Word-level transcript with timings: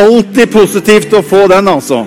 alltid 0.00 0.52
positivt 0.52 1.12
å 1.12 1.22
få 1.22 1.44
den, 1.50 1.68
altså. 1.68 2.06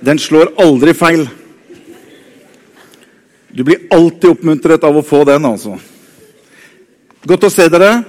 Den 0.00 0.18
slår 0.18 0.52
aldri 0.60 0.94
feil. 0.94 1.24
Du 3.48 3.64
blir 3.64 3.88
alltid 3.90 4.30
oppmuntret 4.30 4.84
av 4.84 4.96
å 4.96 5.04
få 5.04 5.24
den, 5.28 5.48
altså. 5.48 5.78
Godt 7.28 7.48
å 7.48 7.50
se 7.52 7.66
dere. 7.72 8.04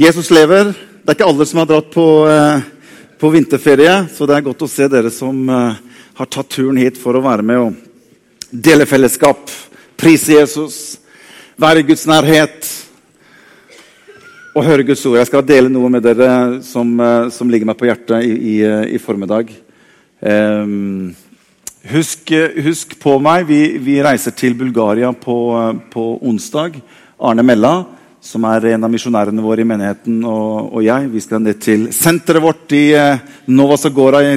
Jesus 0.00 0.30
lever. 0.30 0.70
Det 1.04 1.12
er 1.12 1.18
ikke 1.18 1.28
alle 1.28 1.46
som 1.48 1.60
har 1.60 1.68
dratt 1.68 1.90
på, 1.92 2.06
eh, 2.28 2.60
på 3.20 3.30
vinterferie, 3.32 4.06
så 4.08 4.26
det 4.26 4.36
er 4.36 4.46
godt 4.46 4.62
å 4.64 4.70
se 4.70 4.88
dere 4.88 5.10
som 5.12 5.48
eh, 5.48 5.80
har 6.14 6.26
tatt 6.26 6.48
turen 6.54 6.78
hit 6.80 6.96
for 7.00 7.16
å 7.16 7.24
være 7.24 7.44
med 7.44 7.58
og 7.60 7.74
dele 8.54 8.86
fellesskap, 8.86 9.50
prise 9.98 10.32
Jesus, 10.38 10.96
være 11.60 11.82
i 11.82 11.86
Guds 11.86 12.06
nærhet 12.10 12.70
og 14.54 14.64
høre 14.66 14.86
Guds 14.86 15.02
ord. 15.06 15.18
Jeg 15.18 15.28
skal 15.28 15.46
dele 15.46 15.70
noe 15.70 15.90
med 15.90 16.04
dere 16.04 16.62
som, 16.66 16.94
eh, 17.00 17.28
som 17.34 17.50
ligger 17.50 17.66
meg 17.66 17.78
på 17.78 17.88
hjertet 17.88 18.26
i, 18.26 18.34
i, 18.54 18.56
i 18.94 18.98
formiddag. 19.02 19.50
Um, 20.24 21.14
husk, 21.90 22.30
husk, 22.64 22.94
på 23.02 23.16
meg. 23.22 23.48
Vi, 23.48 23.78
vi 23.82 23.98
reiser 24.02 24.34
til 24.34 24.54
Bulgaria 24.56 25.10
på, 25.12 25.36
på, 25.90 26.04
onsdag. 26.22 26.78
Arne 27.18 27.44
Mella, 27.46 27.74
som 28.24 28.46
er 28.48 28.70
en 28.72 28.86
av 28.86 28.92
misjonærene 28.92 29.42
våre 29.44 29.62
i 29.62 29.68
menigheten, 29.68 30.22
og, 30.24 30.70
og, 30.70 30.80
jeg, 30.86 31.10
vi 31.12 31.22
skal 31.22 31.42
ned 31.42 31.60
til 31.62 31.90
senteret 31.94 32.42
vårt 32.42 32.72
i 32.74 32.86
eh, 32.96 33.26
Nova 33.46 33.76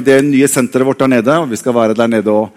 det 0.02 0.18
nye 0.26 0.50
senteret 0.50 0.86
vårt 0.86 0.98
der 0.98 1.14
nede. 1.14 1.38
og 1.38 1.50
Vi 1.50 1.56
skal 1.56 1.74
være 1.74 1.94
der 1.94 2.06
nede 2.06 2.30
og 2.30 2.50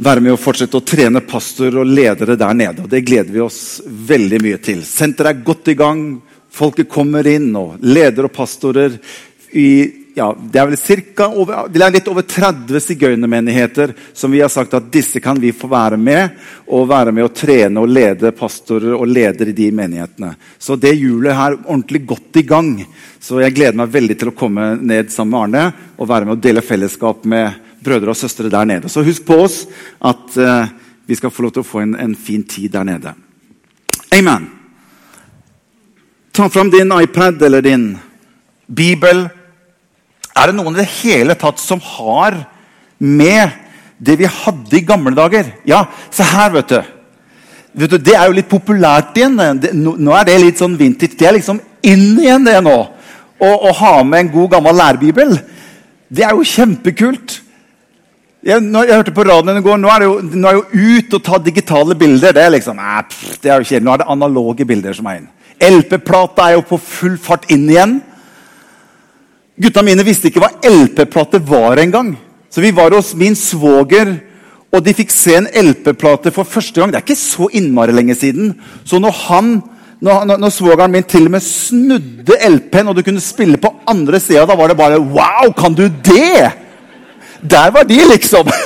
være 0.00 0.24
med 0.24 0.34
å 0.34 0.40
fortsette 0.40 0.78
å 0.78 0.84
trene 0.86 1.20
pastorer 1.28 1.82
og 1.82 1.88
ledere 1.88 2.38
der 2.40 2.56
nede. 2.56 2.84
og 2.84 2.88
Det 2.88 3.04
gleder 3.04 3.32
vi 3.32 3.44
oss 3.44 3.80
veldig 3.84 4.42
mye 4.42 4.60
til. 4.64 4.84
Senteret 4.86 5.36
er 5.36 5.44
godt 5.44 5.68
i 5.68 5.76
gang. 5.78 6.04
Folket 6.50 6.88
kommer 6.90 7.26
inn, 7.28 7.52
og 7.56 7.76
ledere 7.84 8.30
og 8.30 8.34
pastorer 8.34 8.96
i 9.52 9.70
ja, 10.14 10.32
det 10.34 10.58
er 10.58 10.66
vel 10.66 11.28
over, 11.38 11.68
det 11.70 11.82
er 11.84 11.92
litt 11.94 12.08
over 12.10 12.24
30 12.26 12.82
sigøynermenigheter 12.82 13.92
som 14.12 14.32
vi 14.34 14.40
har 14.42 14.50
sagt 14.52 14.74
at 14.74 14.90
disse 14.92 15.20
kan 15.22 15.38
vi 15.40 15.52
få 15.54 15.70
være 15.70 15.96
med 15.96 16.34
og 16.66 16.88
være 16.90 17.14
med 17.14 17.28
å 17.28 17.32
trene 17.32 17.80
og 17.80 17.88
lede 17.88 18.32
pastorer 18.36 18.96
og 18.96 19.06
ledere 19.06 19.54
i 19.54 19.56
de 19.56 19.70
menighetene. 19.70 20.34
Så 20.58 20.76
det 20.76 20.96
hjulet 20.96 21.30
er 21.30 21.56
ordentlig 21.60 22.02
godt 22.10 22.40
i 22.42 22.44
gang. 22.44 22.72
Så 23.22 23.38
jeg 23.40 23.54
gleder 23.54 23.78
meg 23.78 23.94
veldig 23.94 24.18
til 24.18 24.32
å 24.32 24.36
komme 24.36 24.72
ned 24.80 25.14
sammen 25.14 25.36
med 25.36 25.40
Arne 25.46 25.94
og 25.96 26.10
være 26.10 26.26
med 26.26 26.36
å 26.36 26.42
dele 26.42 26.66
fellesskap 26.66 27.24
med 27.30 27.69
brødre 27.84 28.12
og 28.12 28.18
søstre 28.18 28.50
der 28.52 28.68
nede. 28.68 28.88
Så 28.88 29.04
husk 29.04 29.24
på 29.26 29.40
oss 29.44 29.64
at 30.00 30.36
eh, 30.36 30.70
vi 31.06 31.18
skal 31.18 31.32
få 31.32 31.42
lov 31.46 31.56
til 31.56 31.64
å 31.64 31.70
få 31.70 31.82
en, 31.84 31.96
en 31.98 32.14
fin 32.16 32.42
tid 32.46 32.72
der 32.74 32.86
nede. 32.86 33.14
Amen. 34.14 34.48
Ta 36.32 36.48
fram 36.48 36.70
din 36.70 36.92
iPad 36.94 37.42
eller 37.42 37.64
din 37.64 37.92
bibel 38.70 39.26
er 40.40 40.50
det 40.50 40.56
noen 40.56 40.76
i 40.76 40.80
det 40.80 40.90
hele 41.00 41.34
tatt 41.38 41.58
som 41.60 41.80
har 41.82 42.36
med 42.98 43.56
det 44.00 44.16
vi 44.20 44.28
hadde 44.30 44.78
i 44.78 44.86
gamle 44.86 45.12
dager? 45.16 45.50
Ja, 45.68 45.84
se 46.12 46.24
her, 46.24 46.52
vet 46.54 46.70
du. 46.70 46.78
vet 47.82 47.90
du 47.90 47.98
det 47.98 48.14
er 48.16 48.30
jo 48.30 48.36
litt 48.38 48.48
populært 48.48 49.18
igjen. 49.18 49.36
Det, 49.60 49.74
nå 49.74 50.14
er 50.16 50.28
det 50.28 50.38
litt 50.40 50.62
sånn 50.62 50.78
vintage. 50.80 51.18
Det 51.18 51.28
er 51.28 51.36
liksom 51.36 51.60
inn 51.82 52.14
igjen, 52.20 52.46
det 52.46 52.56
nå. 52.64 52.78
Å 53.40 53.72
ha 53.80 53.92
med 54.04 54.24
en 54.24 54.32
god, 54.32 54.50
gammel 54.56 54.78
lærebibel. 54.80 55.36
Det 56.08 56.24
er 56.24 56.36
jo 56.36 56.46
kjempekult. 56.46 57.40
Jeg, 58.40 58.62
når 58.64 58.88
jeg 58.88 58.96
hørte 58.96 59.12
på 59.12 59.24
radioen 59.28 59.58
i 59.60 59.64
går, 59.64 59.80
Nå 59.80 59.88
er 59.92 60.00
det 60.00 60.06
jo, 60.08 60.14
nå 60.40 60.48
er 60.48 60.56
jo 60.56 60.84
ut 60.96 61.16
og 61.18 61.24
ta 61.26 61.40
digitale 61.44 61.96
bilder. 61.98 62.32
Det 62.36 62.44
er 62.44 62.54
liksom, 62.54 62.78
nei, 62.80 63.02
pff, 63.04 63.34
det 63.42 63.50
er 63.50 63.60
jo 63.60 63.66
ikke, 63.66 63.82
Nå 63.84 63.92
er 63.92 64.00
det 64.00 64.08
analoge 64.14 64.66
bilder 64.68 64.96
som 64.96 65.10
er 65.10 65.20
inn. 65.20 65.28
LP-plata 65.60 66.46
er 66.46 66.56
jo 66.56 66.64
på 66.70 66.78
full 66.80 67.18
fart 67.20 67.44
inn 67.52 67.66
igjen. 67.68 67.98
Gutta 69.60 69.84
mine 69.84 70.06
visste 70.06 70.30
ikke 70.30 70.40
hva 70.40 70.54
LP-plate 70.64 71.42
var 71.50 71.82
engang. 71.82 72.14
Så 72.48 72.64
vi 72.64 72.72
var 72.72 72.96
hos 72.96 73.12
min 73.18 73.36
svoger, 73.36 74.14
og 74.72 74.86
de 74.86 74.94
fikk 74.96 75.12
se 75.12 75.36
en 75.36 75.50
LP-plate 75.60 76.32
for 76.32 76.48
første 76.48 76.80
gang. 76.80 76.94
Det 76.94 77.02
er 77.02 77.04
ikke 77.04 77.18
så 77.20 77.50
innmari 77.60 77.92
lenge 77.92 78.16
siden. 78.16 78.54
Så 78.88 79.02
når 79.02 79.18
han, 79.26 79.52
når, 80.00 80.32
når 80.40 80.54
svogeren 80.54 80.96
min 80.96 81.04
til 81.04 81.28
og 81.28 81.36
med 81.36 81.44
snudde 81.44 82.40
LP-en, 82.48 82.88
og 82.88 82.96
du 82.96 83.04
kunne 83.04 83.20
spille 83.20 83.60
på 83.60 83.74
andre 83.90 84.22
sida, 84.22 84.48
da 84.48 84.56
var 84.56 84.72
det 84.72 84.80
bare 84.80 85.02
Wow, 85.02 85.52
kan 85.52 85.76
du 85.76 85.90
det?! 85.90 86.48
Der 87.42 87.70
var 87.72 87.84
de, 87.88 87.98
liksom! 88.12 88.48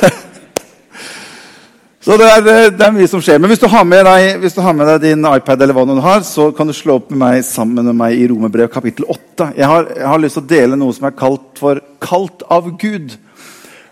Så 2.05 2.19
det 2.21 2.27
er, 2.29 2.43
det 2.69 2.85
er, 2.85 2.93
mye 2.93 3.09
som 3.09 3.23
skjer. 3.25 3.39
Men 3.41 3.49
hvis 3.49 3.63
du, 3.63 3.65
deg, 3.65 4.35
hvis 4.43 4.53
du 4.53 4.61
har 4.61 4.75
med 4.77 4.91
deg 4.91 5.07
din 5.07 5.25
iPad, 5.25 5.63
eller 5.65 5.73
hva 5.73 5.87
du 5.89 5.95
har, 6.05 6.21
så 6.21 6.51
kan 6.53 6.69
du 6.69 6.75
slå 6.77 6.99
opp 6.99 7.09
med 7.09 7.23
meg 7.23 7.45
sammen 7.49 7.87
med 7.87 7.97
meg 7.97 8.19
i 8.21 8.27
Romerbrev 8.29 8.69
kapittel 8.69 9.07
8. 9.09 9.47
Jeg 9.57 9.71
har, 9.71 9.89
jeg 9.89 10.11
har, 10.11 10.21
lyst 10.21 10.37
til 10.37 10.45
å 10.45 10.51
dele 10.51 10.77
noe 10.77 10.93
som 10.93 11.09
er 11.09 11.17
kalt 11.17 11.63
for 11.63 11.81
'kalt 12.05 12.45
av 12.53 12.69
Gud'. 12.77 13.17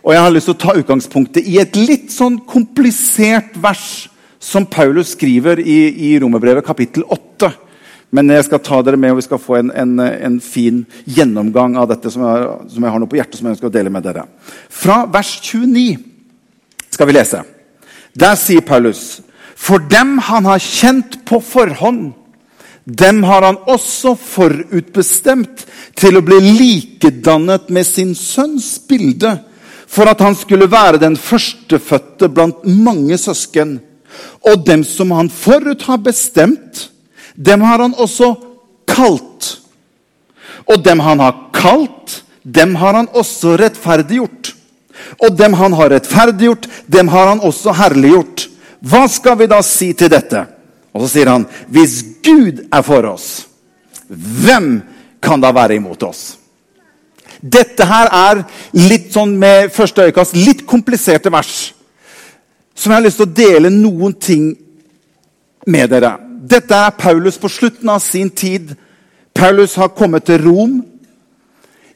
Og 0.04 0.12
jeg 0.12 0.20
har 0.20 0.34
lyst 0.34 0.50
til 0.50 0.58
å 0.58 0.60
ta 0.60 0.76
utgangspunktet 0.76 1.48
i 1.48 1.56
et 1.62 1.78
litt 1.78 2.12
sånn 2.12 2.42
komplisert 2.44 3.56
vers 3.56 4.10
som 4.42 4.66
Paulus 4.66 5.14
skriver 5.16 5.62
i, 5.62 6.12
i 6.12 6.18
Romerbrevet 6.20 6.66
kapittel 6.66 7.06
8. 7.08 7.48
Men 8.12 8.28
jeg 8.28 8.44
skal 8.44 8.60
ta 8.60 8.82
dere 8.84 9.00
med, 9.00 9.14
og 9.14 9.22
vi 9.22 9.24
skal 9.24 9.40
få 9.40 9.56
en, 9.56 9.70
en, 9.72 9.96
en 10.00 10.38
fin 10.44 10.82
gjennomgang 11.08 11.78
av 11.80 11.88
dette 11.94 12.10
som 12.12 12.24
jeg, 12.26 12.48
som 12.74 12.84
jeg 12.84 12.92
har 12.92 13.00
noe 13.00 13.08
på 13.08 13.16
hjertet 13.16 13.40
som 13.40 13.48
jeg 13.48 13.56
ønsker 13.56 13.70
å 13.70 13.72
dele 13.72 13.92
med 13.92 14.04
dere. 14.04 14.26
Fra 14.68 15.02
vers 15.08 15.30
29 15.40 15.96
skal 16.92 17.08
vi 17.08 17.16
lese. 17.16 17.40
Der 18.12 18.36
sier 18.36 18.60
Paulus 18.60 19.22
For 19.56 19.80
dem 19.80 20.18
han 20.26 20.44
har 20.44 20.60
kjent 20.60 21.22
på 21.24 21.40
forhånd, 21.40 22.10
dem 22.84 23.22
har 23.22 23.46
han 23.46 23.60
også 23.70 24.16
forutbestemt 24.18 25.64
til 25.96 26.18
å 26.18 26.24
bli 26.26 26.40
likedannet 26.42 27.70
med 27.70 27.86
sin 27.86 28.10
sønns 28.18 28.74
bilde, 28.90 29.36
for 29.86 30.10
at 30.10 30.20
han 30.24 30.34
skulle 30.36 30.68
være 30.68 31.00
den 31.00 31.16
førstefødte 31.16 32.28
blant 32.32 32.64
mange 32.66 33.16
søsken. 33.20 33.76
Og 34.50 34.66
dem 34.66 34.82
som 34.84 35.14
han 35.14 35.30
forut 35.30 35.86
har 35.86 36.02
bestemt, 36.02 36.88
dem 37.34 37.62
har 37.64 37.78
han 37.84 37.94
også 37.94 38.34
kalt. 38.88 39.58
Og 40.68 40.82
dem 40.84 41.00
han 41.00 41.20
har 41.20 41.38
kalt, 41.54 42.22
dem 42.42 42.74
har 42.76 42.94
han 42.94 43.08
også 43.12 43.56
rettferdiggjort. 43.60 44.52
Og 45.22 45.36
dem 45.38 45.54
han 45.58 45.74
har 45.78 45.92
rettferdiggjort, 45.94 46.68
dem 46.86 47.08
har 47.08 47.32
han 47.32 47.42
også 47.44 47.74
herliggjort. 47.78 48.48
Hva 48.82 49.06
skal 49.10 49.38
vi 49.38 49.48
da 49.50 49.60
si 49.64 49.92
til 49.94 50.10
dette? 50.12 50.44
Og 50.92 51.04
så 51.04 51.14
sier 51.14 51.30
han, 51.30 51.46
hvis 51.72 52.00
Gud 52.24 52.64
er 52.68 52.84
for 52.84 53.06
oss, 53.08 53.46
hvem 54.08 54.82
kan 55.22 55.40
da 55.40 55.52
være 55.54 55.78
imot 55.78 56.02
oss? 56.04 56.22
Dette 57.42 57.86
her 57.88 58.10
er 58.14 58.42
litt 58.76 59.08
sånn 59.14 59.32
med 59.38 59.72
første 59.74 60.04
øyekast, 60.06 60.36
litt 60.38 60.66
kompliserte 60.68 61.32
vers. 61.32 61.72
Som 62.74 62.92
jeg 62.92 63.00
har 63.00 63.06
lyst 63.06 63.18
til 63.18 63.26
å 63.26 63.36
dele 63.38 63.72
noen 63.72 64.14
ting 64.14 64.52
med 65.66 65.90
dere. 65.90 66.12
Dette 66.42 66.74
er 66.74 66.96
Paulus 66.98 67.36
på 67.38 67.46
slutten 67.46 67.90
av 67.92 68.00
sin 68.02 68.30
tid. 68.30 68.72
Paulus 69.34 69.76
har 69.78 69.92
kommet 69.94 70.26
til 70.26 70.42
Rom. 70.42 70.80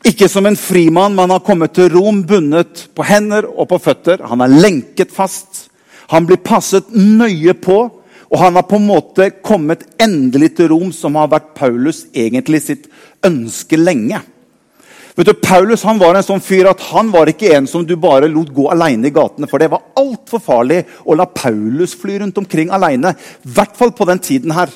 Ikke 0.06 0.28
som 0.30 0.46
en 0.46 0.58
frimann, 0.58 1.16
men 1.16 1.24
han 1.24 1.34
har 1.34 1.46
kommet 1.46 1.74
til 1.74 1.90
Rom 1.90 2.20
bundet 2.28 2.84
på 2.94 3.02
hender 3.08 3.48
og 3.50 3.66
på 3.72 3.80
føtter. 3.82 4.22
Han 4.30 4.44
er 4.44 4.54
lenket 4.54 5.10
fast. 5.10 5.66
Han 6.14 6.28
blir 6.28 6.38
passet 6.46 6.94
nøye 6.94 7.56
på. 7.58 7.80
Og 8.30 8.38
han 8.38 8.54
har 8.58 8.66
på 8.66 8.78
en 8.78 8.86
måte 8.86 9.28
kommet 9.42 9.82
endelig 10.02 10.56
til 10.56 10.70
Rom, 10.70 10.94
som 10.94 11.18
har 11.18 11.30
vært 11.30 11.52
Paulus 11.58 12.04
egentlig 12.14 12.62
sitt 12.62 12.88
ønske 13.26 13.78
lenge. 13.78 14.22
Vet 15.16 15.30
du, 15.30 15.32
Paulus 15.40 15.80
han 15.88 15.96
var 15.96 16.18
en 16.18 16.24
sånn 16.24 16.42
fyr 16.44 16.68
at 16.68 16.82
han 16.90 17.08
var 17.08 17.30
ikke 17.30 17.54
en 17.56 17.66
som 17.70 17.84
du 17.88 17.94
bare 17.96 18.28
lot 18.28 18.50
gå 18.52 18.66
alene 18.68 19.08
i 19.08 19.14
gatene. 19.16 19.48
For 19.48 19.62
det 19.62 19.70
var 19.72 19.86
altfor 19.96 20.42
farlig 20.44 20.82
å 21.08 21.16
la 21.16 21.24
Paulus 21.24 21.94
fly 21.96 22.18
rundt 22.20 22.36
omkring 22.42 22.68
alene. 22.68 23.14
I 23.16 23.54
hvert 23.56 23.78
fall 23.78 23.94
på 23.96 24.04
den 24.10 24.20
tiden 24.20 24.52
her. 24.52 24.68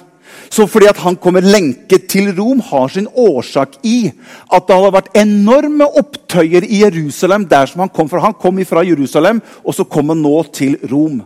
Så 0.49 0.65
fordi 0.71 0.89
at 0.89 1.01
han 1.03 1.19
kommer 1.21 1.45
lenket 1.45 2.07
til 2.09 2.31
Rom, 2.37 2.63
har 2.65 2.89
sin 2.89 3.09
årsak 3.09 3.77
i 3.85 4.11
at 4.49 4.67
det 4.67 4.79
hadde 4.79 4.95
vært 4.95 5.19
enorme 5.19 5.89
opptøyer 6.01 6.65
i 6.65 6.83
Jerusalem 6.87 7.45
der 7.51 7.69
som 7.69 7.85
han 7.85 7.93
kom 7.93 8.09
fra. 8.09 8.23
Han 8.25 8.39
kom 8.39 8.63
fra 8.65 8.87
Jerusalem, 8.87 9.43
og 9.65 9.77
så 9.77 9.85
kom 9.85 10.15
han 10.15 10.23
nå 10.25 10.37
til 10.55 10.79
Rom. 10.91 11.21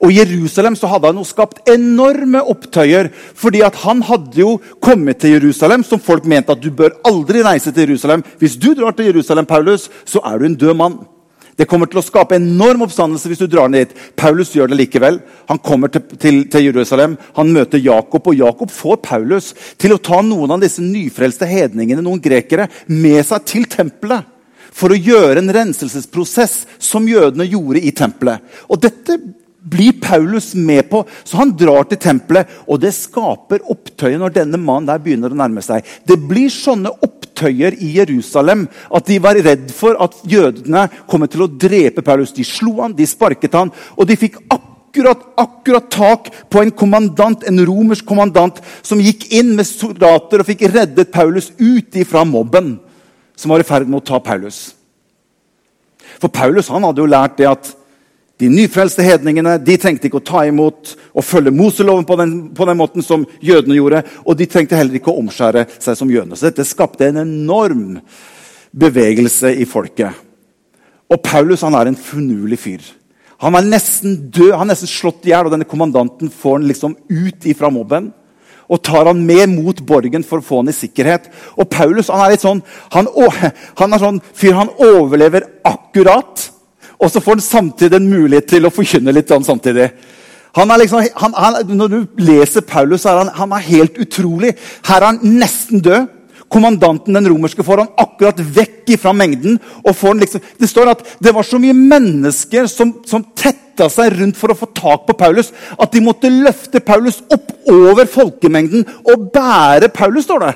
Og 0.00 0.12
I 0.12 0.20
Jerusalem 0.20 0.76
så 0.76 0.88
hadde 0.90 1.10
han 1.10 1.20
jo 1.20 1.26
skapt 1.26 1.68
enorme 1.68 2.42
opptøyer. 2.42 3.10
fordi 3.34 3.60
at 3.60 3.74
han 3.84 4.02
hadde 4.02 4.40
jo 4.40 4.60
kommet 4.80 5.18
til 5.18 5.30
Jerusalem, 5.30 5.82
som 5.84 6.00
folk 6.00 6.24
mente 6.24 6.52
at 6.52 6.62
du 6.62 6.70
bør 6.70 6.98
aldri 7.04 7.42
reise 7.42 7.72
til 7.72 7.88
Jerusalem. 7.88 8.22
Hvis 8.38 8.56
du 8.56 8.74
drar 8.74 8.92
til 8.92 9.06
Jerusalem, 9.06 9.46
Paulus, 9.46 9.90
så 10.04 10.20
er 10.24 10.38
du 10.38 10.44
en 10.44 10.54
død 10.54 10.74
mann. 10.74 10.98
Det 11.60 11.66
kommer 11.68 11.90
til 11.90 12.00
å 12.00 12.04
skape 12.04 12.38
enorm 12.38 12.86
oppstandelse 12.86 13.28
hvis 13.28 13.42
du 13.42 13.50
drar 13.50 13.68
ned 13.68 13.90
dit. 13.90 13.98
Paulus 14.16 14.54
gjør 14.56 14.70
det 14.70 14.78
likevel. 14.80 15.18
Han 15.50 15.58
kommer 15.60 15.92
til, 15.92 16.06
til, 16.16 16.38
til, 16.48 16.70
Jerusalem, 16.70 17.18
han 17.36 17.52
møter 17.52 17.82
Jakob, 17.84 18.30
og 18.30 18.38
Jakob 18.38 18.72
får 18.72 19.00
Paulus 19.04 19.50
til 19.76 19.92
å 19.92 20.00
ta 20.00 20.22
noen 20.24 20.54
av 20.54 20.62
disse 20.64 20.80
nyfrelste 20.80 21.48
hedningene, 21.50 22.00
noen 22.06 22.22
grekere, 22.22 22.70
med 22.88 23.20
seg 23.28 23.44
til 23.50 23.68
tempelet. 23.68 24.24
For 24.72 24.94
å 24.94 24.96
gjøre 24.96 25.42
en 25.42 25.52
renselsesprosess 25.52 26.62
som 26.80 27.08
jødene 27.10 27.44
gjorde 27.50 27.82
i 27.84 27.92
tempelet. 27.92 28.40
Og 28.70 28.80
Dette 28.80 29.18
blir 29.60 29.92
Paulus 30.00 30.54
med 30.54 30.88
på. 30.90 31.04
Så 31.24 31.36
han 31.40 31.52
drar 31.56 31.86
til 31.88 32.00
tempelet, 32.00 32.48
og 32.66 32.80
det 32.82 32.92
skaper 32.96 33.64
opptøyer 33.70 34.20
når 34.20 34.34
denne 34.40 34.60
mannen 34.60 34.88
der 34.88 35.02
begynner 35.02 35.32
å 35.32 35.40
nærme 35.40 35.62
seg. 35.64 35.86
Det 36.06 36.18
blir 36.30 36.50
sånne 36.52 36.92
opptøyer 37.04 37.76
i 37.80 37.94
Jerusalem 37.98 38.66
at 38.94 39.06
de 39.08 39.20
var 39.22 39.38
redd 39.40 39.70
for 39.74 39.98
at 40.02 40.16
jødene 40.28 40.88
kommer 41.10 41.30
til 41.30 41.44
å 41.46 41.50
drepe 41.50 42.04
Paulus. 42.06 42.34
De 42.36 42.46
slo 42.46 42.78
han, 42.80 42.96
de 42.96 43.08
sparket 43.08 43.56
han, 43.58 43.72
og 43.96 44.08
de 44.08 44.18
fikk 44.20 44.40
akkurat, 44.48 45.22
akkurat 45.40 45.90
tak 45.92 46.30
på 46.50 46.62
en 46.64 46.74
kommandant, 46.74 47.44
en 47.46 47.64
romersk 47.66 48.06
kommandant 48.08 48.60
som 48.82 49.02
gikk 49.02 49.28
inn 49.36 49.54
med 49.58 49.68
soldater 49.68 50.42
og 50.42 50.48
fikk 50.48 50.68
reddet 50.72 51.12
Paulus 51.12 51.52
ut 51.60 52.00
ifra 52.00 52.24
mobben 52.28 52.78
som 53.40 53.52
var 53.52 53.62
i 53.62 53.64
ferd 53.64 53.88
med 53.88 54.02
å 54.02 54.04
ta 54.04 54.18
Paulus. 54.20 54.74
For 56.20 56.28
Paulus 56.28 56.68
han 56.68 56.84
hadde 56.84 57.00
jo 57.00 57.08
lært 57.08 57.38
det 57.38 57.48
at 57.48 57.70
de 58.40 58.48
nyfrelste 58.48 59.04
hedningene 59.04 59.58
de 59.60 59.76
trengte 59.80 60.08
ikke 60.08 60.22
å 60.22 60.24
ta 60.24 60.46
imot 60.48 60.94
og 61.12 61.24
følge 61.26 61.52
Moseloven 61.52 62.06
på 62.08 62.16
den, 62.16 62.34
på 62.56 62.64
den 62.68 62.78
måten 62.80 63.04
som 63.04 63.26
jødene 63.44 63.76
gjorde. 63.76 64.00
Og 64.24 64.38
de 64.38 64.46
trengte 64.48 64.78
heller 64.78 64.96
ikke 64.96 65.12
å 65.12 65.20
omskjære 65.20 65.66
seg 65.76 65.98
som 65.98 66.10
jødene. 66.10 66.38
Så 66.38 66.48
dette 66.48 66.64
skapte 66.64 67.10
en 67.10 67.20
enorm 67.20 67.98
bevegelse 68.72 69.52
i 69.60 69.66
folket. 69.68 70.16
Og 71.10 71.20
Paulus 71.24 71.64
han 71.66 71.76
er 71.76 71.90
en 71.90 71.98
finurlig 71.98 72.60
fyr. 72.62 72.86
Han 73.40 73.56
er 73.56 73.66
nesten 73.66 74.16
død, 74.30 74.52
han 74.54 74.68
er 74.68 74.74
nesten 74.74 74.90
slått 74.90 75.26
i 75.26 75.32
hjel, 75.32 75.48
og 75.48 75.54
denne 75.54 75.68
kommandanten 75.68 76.30
får 76.32 76.58
han 76.58 76.68
liksom 76.68 76.96
ut 77.08 77.46
ifra 77.48 77.70
mobben. 77.72 78.10
Og 78.70 78.82
tar 78.86 79.08
han 79.08 79.24
med 79.26 79.50
mot 79.50 79.80
borgen 79.84 80.22
for 80.24 80.38
å 80.38 80.46
få 80.46 80.60
han 80.60 80.70
i 80.70 80.76
sikkerhet. 80.76 81.26
Og 81.58 81.68
Paulus 81.72 82.12
han 82.12 82.22
er 82.22 82.34
litt 82.36 82.44
sånn 82.44 82.60
han, 82.94 83.08
han 83.80 83.96
er 83.96 84.02
sånn 84.02 84.20
fyr 84.36 84.54
han 84.60 84.70
overlever 84.86 85.48
akkurat. 85.66 86.46
Og 87.00 87.10
så 87.10 87.22
får 87.24 87.38
han 87.38 87.44
samtidig 87.44 87.96
en 87.96 88.10
mulighet 88.10 88.48
til 88.52 88.68
å 88.68 88.72
forkynne 88.74 89.14
litt 89.14 89.32
samtidig. 89.32 89.88
Han 90.58 90.70
er 90.70 90.82
liksom, 90.82 91.04
han, 91.22 91.34
han, 91.36 91.58
når 91.78 91.92
du 91.92 92.24
leser 92.26 92.66
Paulus, 92.66 93.06
er 93.06 93.20
han, 93.22 93.30
han 93.34 93.52
er 93.54 93.68
helt 93.68 94.00
utrolig. 94.02 94.56
Her 94.86 95.00
er 95.00 95.12
han 95.12 95.22
nesten 95.22 95.82
død. 95.84 96.16
Kommandanten, 96.50 97.14
den 97.14 97.28
romerske, 97.30 97.62
får 97.62 97.84
han 97.84 97.92
akkurat 98.02 98.40
vekk 98.42 98.96
fra 98.98 99.12
mengden. 99.14 99.60
og 99.84 99.94
får 99.94 100.08
han 100.08 100.22
liksom, 100.24 100.40
Det 100.58 100.68
står 100.68 100.90
at 100.90 101.04
det 101.22 101.34
var 101.34 101.46
så 101.46 101.60
mye 101.62 101.76
mennesker 101.76 102.66
som, 102.66 102.96
som 103.06 103.22
tetta 103.38 103.86
seg 103.88 104.16
rundt 104.18 104.36
for 104.36 104.50
å 104.50 104.58
få 104.58 104.66
tak 104.74 105.06
på 105.06 105.14
Paulus, 105.14 105.52
at 105.78 105.92
de 105.94 106.02
måtte 106.02 106.32
løfte 106.32 106.82
Paulus 106.82 107.22
opp 107.30 107.54
over 107.70 108.10
folkemengden 108.10 108.82
og 109.06 109.30
bære 109.30 109.92
Paulus. 109.94 110.26
står 110.26 110.42
det. 110.48 110.52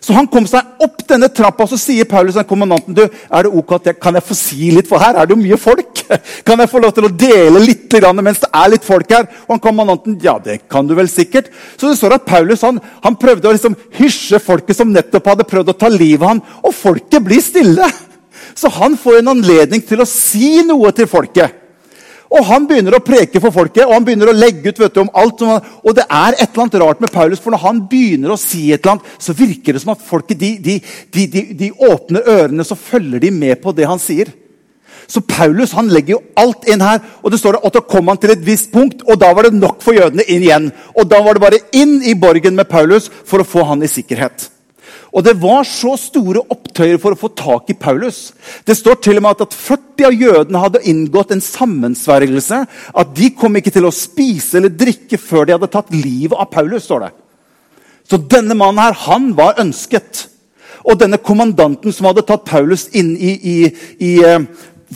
Så 0.00 0.14
han 0.16 0.28
kom 0.30 0.46
seg 0.48 0.82
opp 0.84 1.02
denne 1.08 1.28
trappa, 1.32 1.64
og 1.64 1.72
så 1.72 1.78
sier 1.80 2.06
Paulus 2.08 2.36
til 2.36 2.46
kommandanten 2.48 2.96
du, 2.96 3.02
er 3.04 3.46
det 3.46 3.52
ok 3.60 3.74
at 3.78 3.90
jeg, 3.90 3.98
kan 4.02 4.18
jeg 4.18 4.26
få 4.28 4.36
si 4.38 4.70
litt, 4.74 4.88
for 4.88 5.02
her 5.02 5.18
er 5.18 5.28
det 5.28 5.34
jo 5.34 5.40
mye 5.40 5.58
folk. 5.60 6.02
Kan 6.46 6.60
jeg 6.62 6.70
få 6.72 6.80
lov 6.80 6.94
til 6.96 7.04
å 7.04 7.10
dele 7.12 7.60
litt 7.60 7.92
mens 8.22 8.40
det 8.40 8.48
er 8.56 8.70
litt 8.72 8.86
folk 8.86 9.10
her? 9.12 9.26
Og 9.44 9.56
han 9.56 9.62
kommandanten 9.64 10.16
ja, 10.22 10.38
det 10.40 10.62
kan 10.70 10.86
du 10.88 10.94
vel 10.96 11.08
sikkert. 11.10 11.50
Så 11.76 11.90
det 11.90 11.98
står 11.98 12.16
at 12.16 12.24
Paulus 12.28 12.64
han, 12.64 12.80
han 13.04 13.18
prøvde 13.20 13.50
å 13.50 13.52
liksom 13.52 13.76
hysje 13.98 14.40
folket 14.40 14.78
som 14.78 14.92
nettopp 14.92 15.28
hadde 15.28 15.48
prøvd 15.48 15.74
å 15.74 15.76
ta 15.76 15.90
livet 15.92 16.24
av 16.24 16.32
ham, 16.32 16.42
og 16.64 16.76
folket 16.76 17.24
blir 17.24 17.44
stille. 17.44 17.88
Så 18.58 18.70
han 18.78 18.96
får 18.96 19.20
en 19.20 19.34
anledning 19.34 19.84
til 19.84 20.00
å 20.00 20.08
si 20.08 20.62
noe 20.66 20.94
til 20.96 21.10
folket. 21.10 21.57
Og 22.28 22.44
Han 22.44 22.66
begynner 22.68 22.96
å 22.96 23.04
preke 23.04 23.40
for 23.40 23.54
folket 23.54 23.86
og 23.86 23.94
han 23.96 24.04
begynner 24.04 24.30
å 24.30 24.36
legge 24.36 24.68
ut 24.68 24.76
du, 24.76 25.00
om 25.00 25.10
alt. 25.16 25.40
og 25.42 25.94
det 25.96 26.04
er 26.04 26.36
et 26.36 26.48
eller 26.50 26.64
annet 26.66 26.80
rart 26.82 27.00
med 27.00 27.12
Paulus, 27.12 27.40
for 27.40 27.54
når 27.54 27.62
han 27.62 27.80
begynner 27.88 28.34
å 28.34 28.40
si 28.40 28.68
et 28.72 28.82
eller 28.82 28.98
annet, 28.98 29.14
så 29.18 29.32
virker 29.36 29.72
det 29.72 29.82
som 29.82 29.94
at 29.94 30.04
folket 30.04 30.38
de, 30.38 30.50
de, 30.60 30.76
de, 31.14 31.42
de 31.56 31.70
åpner 31.72 32.28
ørene 32.28 32.66
så 32.66 32.76
følger 32.76 33.22
de 33.24 33.32
med 33.32 33.56
på 33.62 33.72
det 33.72 33.88
han 33.88 34.02
sier. 34.02 34.28
Så 35.08 35.22
Paulus 35.24 35.72
han 35.72 35.88
legger 35.88 36.18
jo 36.18 36.20
alt 36.36 36.68
inn 36.68 36.84
her. 36.84 37.00
og 37.22 37.32
det 37.32 37.40
står 37.40 37.62
at 37.64 37.72
Da 37.72 37.80
kom 37.80 38.08
han 38.12 38.20
til 38.20 38.34
et 38.34 38.44
visst 38.44 38.72
punkt, 38.72 39.02
og 39.08 39.16
da 39.20 39.32
var 39.32 39.48
det 39.48 39.56
nok 39.56 39.80
for 39.80 39.96
jødene 39.96 40.26
inn 40.28 40.44
igjen. 40.44 40.70
Og 40.96 41.08
Da 41.08 41.22
var 41.24 41.34
det 41.34 41.40
bare 41.40 41.64
inn 41.72 42.02
i 42.02 42.14
borgen 42.14 42.54
med 42.54 42.68
Paulus 42.68 43.08
for 43.24 43.40
å 43.40 43.48
få 43.48 43.64
han 43.64 43.82
i 43.82 43.88
sikkerhet. 43.88 44.50
Og 45.12 45.24
det 45.24 45.34
var 45.40 45.64
så 45.64 45.94
store 45.96 46.42
opptøyer 46.52 46.98
for 47.00 47.14
å 47.14 47.18
få 47.18 47.30
tak 47.36 47.70
i 47.72 47.76
Paulus. 47.78 48.32
Det 48.68 48.76
står 48.76 48.98
til 49.04 49.20
og 49.20 49.24
med 49.24 49.44
at 49.44 49.56
40 49.56 50.08
av 50.08 50.16
jødene 50.22 50.62
hadde 50.62 50.82
inngått 50.90 51.32
en 51.32 51.44
sammensvergelse. 51.44 52.60
At 52.92 53.14
de 53.16 53.30
kom 53.36 53.56
ikke 53.56 53.72
til 53.72 53.88
å 53.88 53.94
spise 53.94 54.60
eller 54.60 54.74
drikke 54.74 55.20
før 55.20 55.48
de 55.48 55.56
hadde 55.56 55.70
tatt 55.72 55.94
livet 55.94 56.36
av 56.36 56.50
Paulus. 56.52 56.84
står 56.84 57.06
det. 57.06 57.12
Så 58.08 58.16
denne 58.16 58.56
mannen 58.56 58.82
her, 58.82 58.92
han 59.08 59.32
var 59.36 59.60
ønsket. 59.60 60.28
Og 60.84 61.00
denne 61.00 61.18
kommandanten 61.20 61.92
som 61.92 62.08
hadde 62.08 62.24
tatt 62.28 62.44
Paulus 62.48 62.88
inn 62.96 63.14
i, 63.16 63.32
i, 63.32 63.56
i 64.04 64.12
eh, 64.24 64.44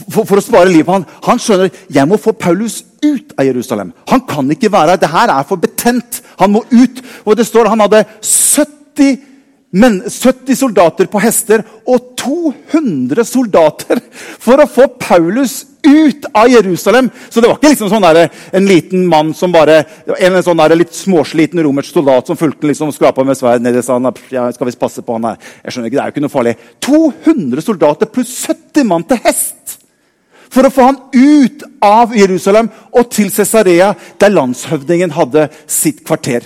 for, 0.09 0.25
for, 0.25 0.39
å 0.41 0.45
spare 0.45 0.71
livet 0.71 0.89
på 0.89 0.95
han, 0.95 1.05
han 1.27 1.41
skjønner 1.43 1.73
jeg 1.93 2.09
må 2.09 2.17
få 2.21 2.33
Paulus 2.33 2.81
ut 3.05 3.35
av 3.37 3.45
Jerusalem. 3.45 3.93
Han 4.09 4.25
kan 4.29 4.49
ikke 4.53 4.73
være 4.73 4.95
her. 4.95 5.03
Det 5.03 5.13
her 5.13 5.33
er 5.35 5.45
for 5.49 5.61
betent. 5.61 6.23
Han 6.41 6.55
må 6.55 6.65
ut. 6.71 7.03
Og 7.27 7.37
det 7.37 7.49
står 7.49 7.69
han 7.73 7.85
hadde 7.85 8.05
70 8.21 9.32
men 9.73 10.03
70 10.05 10.57
soldater 10.57 11.09
på 11.09 11.21
hester 11.23 11.63
og 11.89 12.13
200 12.21 13.25
soldater 13.25 14.03
for 14.13 14.61
å 14.61 14.69
få 14.69 14.89
Paulus 15.01 15.63
ut 15.83 16.27
av 16.37 16.51
Jerusalem. 16.53 17.09
Så 17.29 17.41
det 17.41 17.49
var 17.49 17.57
ikke 17.57 17.73
liksom 17.73 17.91
sånn 17.91 18.05
der, 18.05 18.29
en 18.53 18.69
liten 18.69 19.07
mann 19.09 19.33
som 19.35 19.55
bare, 19.55 19.81
en 20.19 20.39
sånn 20.45 20.61
der, 20.61 20.77
litt 20.79 20.95
småsliten 20.95 21.63
romersk 21.65 21.97
soldat 21.97 22.29
som 22.29 22.39
fulgte 22.39 22.69
liksom, 22.69 22.93
skrapa 22.95 23.25
med 23.27 23.39
sverd 23.39 23.65
ned 23.65 23.81
i 23.81 23.85
sa 23.85 23.99
ja, 24.31 24.47
skal 24.53 24.69
vi 24.69 24.79
passe 24.79 25.05
på 25.05 25.17
han 25.17 25.33
her. 25.33 25.53
Jeg 25.65 25.75
skjønner 25.75 25.91
ikke, 25.91 25.97
Det 25.97 26.05
er 26.05 26.13
jo 26.13 26.17
ikke 26.17 26.27
noe 26.27 26.37
farlig. 26.37 26.57
200 26.87 27.67
soldater 27.67 28.13
pluss 28.13 28.37
70 28.47 28.89
mann 28.93 29.09
til 29.09 29.25
hest! 29.25 29.79
For 30.53 30.69
å 30.69 30.73
få 30.73 30.85
han 30.85 30.99
ut 31.17 31.63
av 31.81 32.13
Jerusalem 32.13 32.69
og 32.93 33.09
til 33.09 33.33
Cesarea, 33.33 33.95
der 34.21 34.35
landshøvdingen 34.37 35.17
hadde 35.17 35.49
sitt 35.65 36.05
kvarter. 36.05 36.45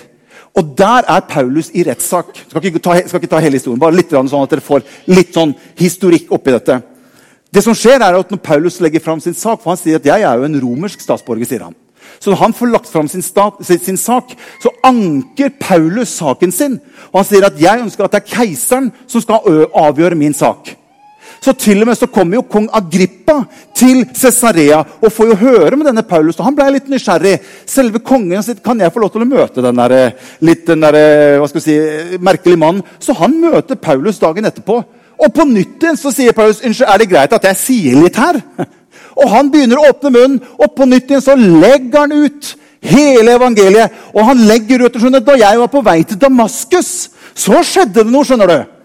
Og 0.56 0.72
der 0.78 1.04
er 1.04 1.24
Paulus 1.28 1.68
i 1.74 1.84
rettssak. 1.84 2.32
Skal, 2.48 2.62
skal 3.08 3.20
ikke 3.20 3.28
ta 3.28 3.40
hele 3.44 3.58
historien, 3.58 3.80
bare 3.80 3.96
litt 3.96 4.12
sånn 4.12 4.30
at 4.42 4.52
dere 4.54 4.64
får 4.64 4.86
litt 5.12 5.34
sånn 5.36 5.52
historikk 5.76 6.32
oppi 6.32 6.54
dette. 6.54 6.78
Det 7.52 7.62
som 7.64 7.76
skjer 7.76 8.02
er 8.02 8.16
at 8.18 8.30
Når 8.30 8.40
Paulus 8.42 8.80
legger 8.80 9.00
fram 9.00 9.20
sin 9.20 9.34
sak 9.34 9.62
for 9.62 9.70
Han 9.70 9.78
sier 9.80 10.00
at 10.00 10.06
jeg 10.06 10.24
er 10.26 10.36
jo 10.36 10.44
en 10.48 10.60
romersk 10.60 11.00
statsborger. 11.00 11.46
sier 11.46 11.62
han. 11.62 11.76
Så 12.20 12.30
når 12.30 12.36
han 12.36 12.52
får 12.52 12.66
lagt 12.66 12.88
fram 12.88 13.08
sin, 13.08 13.22
sin, 13.22 13.96
sak, 13.96 14.32
så 14.62 14.70
anker 14.84 15.50
Paulus 15.60 16.08
saken 16.08 16.52
sin. 16.52 16.80
Og 17.12 17.20
han 17.20 17.28
sier 17.28 17.46
at 17.46 17.60
jeg 17.60 17.82
ønsker 17.82 18.04
at 18.04 18.12
det 18.12 18.22
er 18.22 18.34
keiseren 18.36 18.92
som 19.06 19.20
skal 19.20 19.68
avgjøre 19.74 20.14
min 20.14 20.34
sak. 20.34 20.72
Så 21.46 21.52
til 21.54 21.78
og 21.78 21.86
med 21.86 21.94
så 21.94 22.08
kommer 22.10 22.40
jo 22.40 22.46
kong 22.50 22.66
Agrippa 22.74 23.36
til 23.76 24.00
Cesarea 24.18 24.80
og 24.82 25.12
får 25.14 25.28
jo 25.30 25.38
høre 25.44 25.76
med 25.78 25.86
denne 25.86 26.02
Paulus. 26.02 26.40
og 26.40 26.48
Han 26.48 26.56
ble 26.58 26.72
litt 26.74 26.88
nysgjerrig. 26.90 27.36
Selve 27.66 28.02
kongen 28.02 28.42
sitt, 28.42 28.64
Kan 28.64 28.80
jeg 28.80 28.92
få 28.92 28.98
lov 28.98 29.12
til 29.14 29.22
å 29.22 29.28
møte 29.30 29.62
den 29.62 29.78
der, 29.78 30.12
litt 30.40 30.66
den 30.66 30.82
der, 30.82 31.38
hva 31.38 31.46
skal 31.48 31.62
si, 31.62 31.76
merkelige 32.18 32.58
mannen? 32.58 32.82
Så 32.98 33.14
han 33.14 33.38
møter 33.38 33.78
Paulus 33.78 34.18
dagen 34.18 34.44
etterpå. 34.44 34.82
Og 35.22 35.32
på 35.32 35.46
nytt 35.46 35.82
igjen 35.82 35.96
så 35.96 36.10
sier 36.10 36.34
Paulus 36.34 36.64
unnskyld, 36.64 36.90
er 36.90 36.98
det 36.98 37.10
greit 37.10 37.32
at 37.32 37.48
jeg 37.52 37.62
sier 37.62 38.02
litt 38.02 38.18
her. 38.18 38.40
Og 39.16 39.30
han 39.30 39.48
begynner 39.52 39.78
å 39.80 39.90
åpne 39.94 40.10
munnen, 40.12 40.40
og 40.60 40.74
på 40.76 40.84
nytt 40.84 41.08
igjen 41.08 41.22
så 41.24 41.32
legger 41.38 42.02
han 42.02 42.12
ut 42.12 42.50
hele 42.84 43.32
evangeliet. 43.38 43.94
Og 44.12 44.26
han 44.28 44.42
legger 44.44 44.84
ut, 44.84 44.98
skjønner, 44.98 45.24
Da 45.24 45.38
jeg 45.40 45.58
var 45.62 45.70
på 45.72 45.80
vei 45.80 46.02
til 46.04 46.18
Damaskus, 46.20 47.08
så 47.32 47.62
skjedde 47.64 48.02
det 48.02 48.12
noe. 48.12 48.26
skjønner 48.28 48.50
du. 48.50 48.75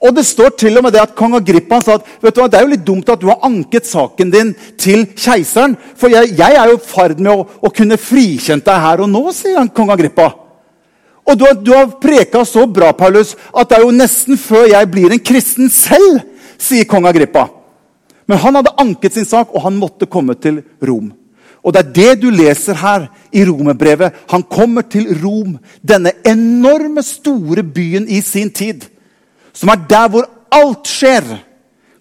Og 0.00 0.14
det 0.16 0.24
står 0.24 0.54
til 0.56 0.78
og 0.78 0.86
med 0.86 0.94
det 0.94 1.02
at 1.02 1.12
kong 1.16 1.34
Agrippa 1.36 1.82
sa 1.84 1.98
at 1.98 2.06
vet 2.22 2.32
du 2.32 2.40
hva, 2.40 2.48
det 2.48 2.56
er 2.56 2.64
jo 2.64 2.72
litt 2.72 2.84
dumt 2.86 3.10
at 3.12 3.20
du 3.20 3.28
har 3.28 3.42
anket 3.44 3.84
saken 3.84 4.30
din 4.32 4.52
til 4.80 5.04
keiseren. 5.12 5.74
For 5.98 6.08
jeg, 6.12 6.32
jeg 6.38 6.56
er 6.56 6.70
jo 6.70 6.78
i 6.78 6.84
ferd 6.88 7.18
med 7.20 7.32
å, 7.34 7.42
å, 7.60 7.72
kunne 7.74 7.98
frikjent 8.00 8.64
deg 8.64 8.80
her 8.80 9.02
og 9.04 9.10
nå, 9.12 9.20
sier 9.36 9.58
han, 9.60 9.68
kong 9.68 9.92
Agrippa. 9.92 10.30
Og 11.28 11.36
du, 11.36 11.44
du 11.60 11.74
har 11.76 11.90
preka 12.00 12.46
så 12.48 12.64
bra, 12.64 12.94
Paulus, 12.96 13.34
at 13.52 13.68
det 13.68 13.76
er 13.76 13.84
jo 13.84 13.92
nesten 13.92 14.40
før 14.40 14.70
jeg 14.70 14.88
blir 14.90 15.12
en 15.12 15.20
kristen 15.20 15.68
selv, 15.72 16.22
sier 16.56 16.88
kong 16.88 17.04
Agrippa. 17.10 17.50
Men 18.24 18.40
han 18.40 18.56
hadde 18.56 18.72
anket 18.80 19.18
sin 19.18 19.28
sak, 19.28 19.52
og 19.52 19.66
han 19.66 19.76
måtte 19.76 20.08
komme 20.08 20.32
til 20.40 20.62
Rom. 20.80 21.10
Og 21.60 21.74
det 21.76 21.82
er 21.82 21.92
det 21.92 22.14
du 22.22 22.30
leser 22.32 22.78
her 22.80 23.04
i 23.36 23.44
romerbrevet. 23.44 24.16
Han 24.32 24.46
kommer 24.48 24.86
til 24.88 25.10
Rom, 25.20 25.58
denne 25.84 26.14
enorme, 26.24 27.04
store 27.04 27.66
byen 27.68 28.08
i 28.08 28.22
sin 28.24 28.48
tid 28.48 28.88
som 29.60 29.68
er 29.72 29.82
der 29.88 30.08
hvor 30.08 30.28
alt 30.56 30.88
skjer, 30.88 31.26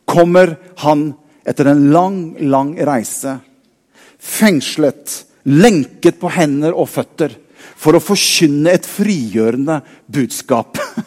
kommer 0.09 0.55
han 0.81 1.11
etter 1.45 1.67
en 1.69 1.89
lang, 1.93 2.21
lang 2.49 2.71
reise. 2.87 3.35
Fengslet, 4.19 5.25
lenket 5.45 6.19
på 6.21 6.31
hender 6.33 6.73
og 6.73 6.89
føtter 6.89 7.35
for 7.79 7.95
å 7.95 8.03
forkynne 8.03 8.71
et 8.73 8.87
frigjørende 8.87 9.81
budskap. 10.07 10.79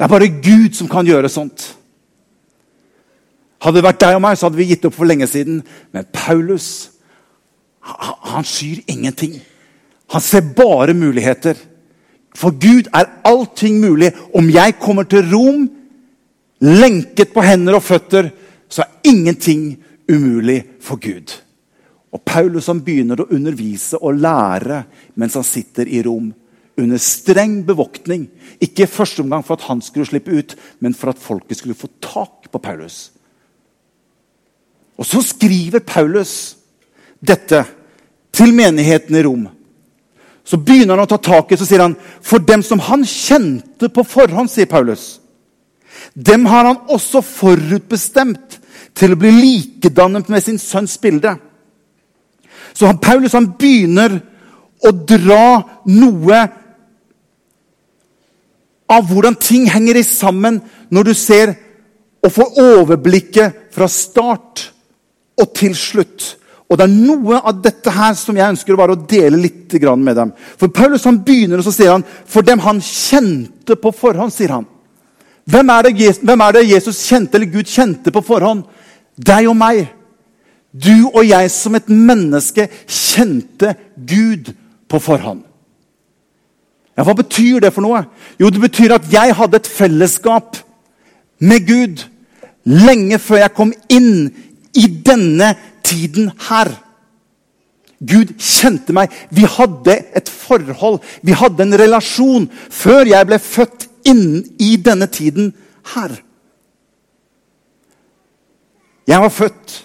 Det 0.00 0.06
er 0.06 0.12
bare 0.14 0.30
Gud 0.32 0.72
som 0.72 0.88
kan 0.88 1.04
gjøre 1.04 1.28
sånt. 1.28 1.60
Hadde 3.60 3.76
det 3.76 3.84
vært 3.84 3.98
deg 4.00 4.16
og 4.16 4.22
meg, 4.24 4.38
så 4.40 4.46
hadde 4.46 4.56
vi 4.56 4.70
gitt 4.70 4.86
opp 4.88 4.94
for 4.96 5.04
lenge 5.04 5.26
siden. 5.28 5.58
Men 5.92 6.06
Paulus 6.08 6.68
han 7.84 8.46
skyr 8.48 8.80
ingenting. 8.88 9.34
Han 10.14 10.24
ser 10.24 10.48
bare 10.56 10.94
muligheter. 10.96 11.60
For 12.36 12.54
Gud 12.54 12.90
er 12.94 13.10
allting 13.26 13.80
mulig. 13.82 14.12
Om 14.34 14.50
jeg 14.52 14.78
kommer 14.80 15.08
til 15.08 15.26
Rom 15.32 15.68
lenket 16.60 17.32
på 17.34 17.44
hender 17.44 17.78
og 17.78 17.84
føtter, 17.84 18.30
så 18.70 18.84
er 18.84 19.10
ingenting 19.10 19.78
umulig 20.10 20.62
for 20.82 21.00
Gud. 21.00 21.32
Og 22.10 22.22
Paulus 22.26 22.66
han 22.70 22.82
begynner 22.84 23.22
å 23.22 23.30
undervise 23.30 23.98
og 24.00 24.18
lære 24.18 24.82
mens 25.18 25.36
han 25.38 25.46
sitter 25.46 25.88
i 25.88 26.02
Rom. 26.06 26.30
Under 26.80 27.00
streng 27.02 27.60
bevoktning. 27.66 28.26
Ikke 28.62 28.86
i 28.86 28.90
første 28.90 29.22
omgang 29.22 29.44
for 29.46 29.58
at 29.58 29.66
han 29.68 29.82
skulle 29.84 30.08
slippe 30.08 30.32
ut, 30.32 30.54
men 30.80 30.94
for 30.96 31.12
at 31.12 31.20
folket 31.20 31.60
skulle 31.60 31.78
få 31.78 31.90
tak 32.02 32.48
på 32.50 32.62
Paulus. 32.62 33.10
Og 35.00 35.06
så 35.06 35.22
skriver 35.24 35.84
Paulus 35.84 36.56
dette 37.20 37.62
til 38.32 38.54
menigheten 38.56 39.16
i 39.16 39.22
Rom. 39.24 39.46
Så 40.44 40.56
begynner 40.56 40.96
han 40.96 41.04
å 41.04 41.10
ta 41.10 41.18
tak 41.20 41.52
i 41.52 41.58
så 41.58 41.66
sier 41.68 41.84
han, 41.84 41.96
For 42.22 42.42
dem 42.42 42.62
som 42.66 42.80
han 42.82 43.04
kjente 43.06 43.90
på 43.92 44.04
forhånd, 44.06 44.50
sier 44.50 44.70
Paulus, 44.70 45.20
dem 46.14 46.46
har 46.48 46.64
han 46.64 46.80
også 46.90 47.22
forutbestemt 47.22 48.58
til 48.96 49.14
å 49.14 49.20
bli 49.20 49.30
likedannet 49.36 50.30
med 50.32 50.42
sin 50.42 50.58
sønns 50.58 50.96
bilde. 51.02 51.36
Så 52.72 52.88
han, 52.88 52.98
Paulus 53.02 53.36
han 53.36 53.52
begynner 53.58 54.16
å 54.86 54.92
dra 54.92 55.60
noe 55.90 56.40
av 58.90 59.06
hvordan 59.06 59.36
ting 59.38 59.68
henger 59.70 60.00
i 60.00 60.06
sammen 60.06 60.58
når 60.90 61.10
du 61.10 61.14
ser 61.14 61.54
og 62.24 62.32
får 62.34 62.60
overblikket 62.60 63.72
fra 63.74 63.88
start 63.88 64.66
og 65.40 65.52
til 65.56 65.76
slutt. 65.78 66.34
Og 66.70 66.78
Det 66.78 66.86
er 66.86 66.92
noe 66.94 67.40
av 67.42 67.62
dette 67.62 67.90
her 67.90 68.14
som 68.14 68.36
jeg 68.38 68.54
ønsker 68.54 68.76
å, 68.76 68.84
å 68.94 68.98
dele 69.10 69.40
litt 69.42 69.74
med 69.98 70.16
dem. 70.16 70.32
For 70.56 70.70
Paulus 70.70 71.04
han 71.04 71.18
begynner 71.26 71.58
og 71.58 71.66
så 71.66 71.72
sier 71.74 71.96
han, 71.96 72.04
for 72.26 72.46
dem 72.46 72.62
han 72.62 72.78
kjente 72.78 73.74
på 73.74 73.90
forhånd. 73.90 74.32
sier 74.32 74.54
han. 74.54 74.66
Hvem 75.50 75.70
er, 75.70 75.82
det, 75.82 76.18
hvem 76.22 76.40
er 76.40 76.52
det 76.52 76.68
Jesus 76.68 77.02
kjente, 77.08 77.36
eller 77.36 77.50
Gud 77.50 77.66
kjente 77.66 78.12
på 78.14 78.22
forhånd? 78.22 78.62
Deg 79.18 79.48
og 79.50 79.56
meg. 79.58 79.88
Du 80.70 81.10
og 81.10 81.24
jeg 81.26 81.50
som 81.50 81.74
et 81.74 81.88
menneske 81.90 82.68
kjente 82.86 83.74
Gud 83.96 84.52
på 84.86 85.00
forhånd. 85.02 85.42
Ja, 86.94 87.02
Hva 87.06 87.16
betyr 87.18 87.64
det 87.64 87.72
for 87.74 87.82
noe? 87.82 88.04
Jo, 88.38 88.50
det 88.50 88.62
betyr 88.62 88.94
at 88.94 89.10
jeg 89.10 89.34
hadde 89.34 89.58
et 89.58 89.70
fellesskap 89.70 90.60
med 91.40 91.66
Gud 91.66 92.04
lenge 92.68 93.18
før 93.18 93.42
jeg 93.42 93.56
kom 93.56 93.72
inn 93.90 94.28
i 94.76 94.86
denne 95.02 95.54
tiden 95.90 96.30
her. 96.48 96.72
Gud 98.00 98.32
kjente 98.40 98.94
meg. 98.96 99.12
Vi 99.34 99.44
hadde 99.44 99.98
et 100.16 100.30
forhold, 100.32 101.02
vi 101.22 101.36
hadde 101.36 101.66
en 101.66 101.76
relasjon, 101.76 102.48
før 102.48 103.10
jeg 103.10 103.28
ble 103.28 103.38
født 103.42 103.86
inn 104.08 104.40
i 104.62 104.76
denne 104.80 105.10
tiden 105.12 105.52
her. 105.94 106.16
Jeg 109.10 109.20
var 109.20 109.32
født, 109.34 109.76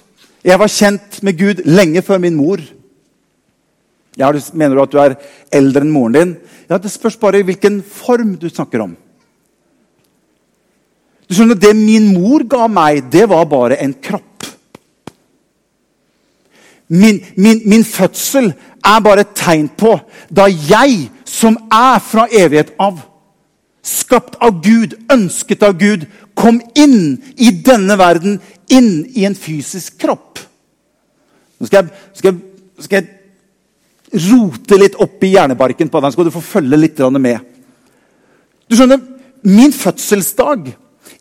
jeg 0.46 0.62
var 0.62 0.72
kjent 0.72 1.22
med 1.26 1.38
Gud 1.40 1.64
lenge 1.66 2.04
før 2.06 2.22
min 2.22 2.38
mor. 2.38 2.62
Ja, 4.16 4.30
mener 4.54 4.78
du 4.78 4.84
at 4.84 4.94
du 4.94 5.00
er 5.02 5.18
eldre 5.52 5.84
enn 5.84 5.92
moren 5.92 6.16
din? 6.16 6.36
Ja, 6.70 6.78
Det 6.78 6.92
spørs 6.92 7.18
bare 7.20 7.44
hvilken 7.44 7.82
form 7.84 8.36
du 8.40 8.48
snakker 8.50 8.86
om. 8.86 8.96
Du 11.28 11.34
skjønner, 11.36 11.56
Det 11.56 11.76
min 11.76 12.14
mor 12.14 12.46
ga 12.48 12.68
meg, 12.68 13.12
det 13.12 13.28
var 13.30 13.46
bare 13.46 13.82
en 13.82 13.94
kropp. 13.94 14.35
Min, 16.88 17.20
min, 17.36 17.62
min, 17.66 17.84
fødsel 17.84 18.52
er 18.86 19.00
bare 19.02 19.26
et 19.26 19.34
tegn 19.38 19.68
på 19.74 19.96
da 20.30 20.46
jeg, 20.46 21.10
som 21.26 21.58
er 21.74 21.98
fra 22.06 22.28
evighet 22.30 22.76
av, 22.82 23.00
skapt 23.86 24.38
av 24.42 24.60
Gud, 24.62 24.94
ønsket 25.12 25.66
av 25.66 25.74
Gud, 25.82 26.06
kom 26.38 26.60
inn 26.78 27.18
i 27.42 27.50
denne 27.66 27.98
verden, 27.98 28.38
inn 28.70 29.06
i 29.16 29.26
en 29.26 29.38
fysisk 29.38 29.98
kropp. 30.02 30.44
Nå 31.58 31.70
skal 31.70 31.84
jeg, 31.84 32.06
skal 32.20 32.32
jeg, 32.32 32.40
skal 32.86 33.02
jeg 33.02 34.30
rote 34.30 34.80
litt 34.80 34.98
opp 35.02 35.24
i 35.26 35.34
hjernebarken 35.34 35.90
på 35.90 36.02
deg, 36.02 36.12
så 36.12 36.20
skal 36.20 36.30
du 36.30 36.36
få 36.36 36.46
følge 36.46 36.80
litt 36.80 37.02
med. 37.18 37.52
Du 38.70 38.78
skjønner, 38.78 39.02
Min 39.46 39.74
fødselsdag 39.74 40.72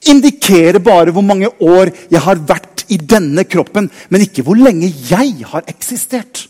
indikerer 0.09 0.81
bare 0.81 1.13
hvor 1.13 1.25
mange 1.25 1.51
år 1.61 1.91
jeg 2.11 2.21
har 2.25 2.41
vært 2.49 2.74
i 2.93 2.99
denne 2.99 3.45
kroppen, 3.45 3.91
men 4.11 4.25
ikke 4.25 4.45
hvor 4.47 4.59
lenge 4.59 4.91
jeg 5.11 5.47
har 5.51 5.65
eksistert. 5.71 6.47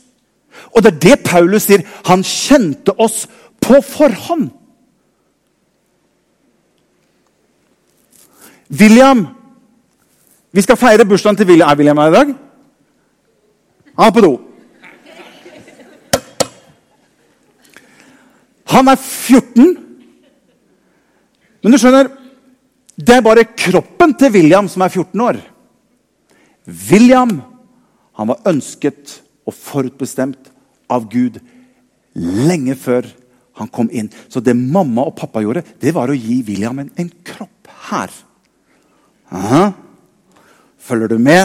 Og 0.74 0.82
det 0.82 0.92
er 0.92 1.00
det 1.02 1.24
Paulus 1.26 1.68
sier. 1.68 1.84
Han 2.08 2.24
kjente 2.26 2.94
oss 3.00 3.24
på 3.62 3.80
forhånd. 3.84 4.50
William 8.74 9.26
Vi 10.54 10.62
skal 10.62 10.78
feire 10.78 11.04
bursdagen 11.04 11.36
til 11.36 11.48
William. 11.48 11.68
Er 11.68 11.76
William 11.76 11.98
her 11.98 12.12
i 12.12 12.14
dag? 12.14 12.28
Han 13.98 14.06
er 14.06 14.14
på 14.14 14.22
do. 14.22 14.32
Han 18.70 18.88
er 18.88 18.96
14. 18.96 19.72
Men 21.62 21.74
du 21.74 21.78
skjønner 21.78 22.12
det 22.94 23.16
er 23.16 23.24
bare 23.26 23.46
kroppen 23.58 24.14
til 24.14 24.30
William 24.36 24.68
som 24.70 24.84
er 24.86 24.92
14 24.92 25.20
år. 25.20 25.40
William 26.64 27.40
han 28.14 28.30
var 28.30 28.46
ønsket 28.48 29.18
og 29.44 29.56
forutbestemt 29.56 30.50
av 30.92 31.08
Gud 31.10 31.40
lenge 32.14 32.76
før 32.78 33.08
han 33.58 33.70
kom 33.70 33.90
inn. 33.92 34.10
Så 34.28 34.42
det 34.42 34.54
mamma 34.56 35.06
og 35.08 35.16
pappa 35.18 35.42
gjorde, 35.42 35.64
det 35.80 35.94
var 35.94 36.10
å 36.10 36.16
gi 36.16 36.40
William 36.46 36.78
en, 36.82 36.90
en 36.96 37.10
kropp 37.26 37.70
her. 37.88 38.14
Aha. 39.34 39.64
Følger 40.84 41.14
du 41.14 41.18
med? 41.18 41.42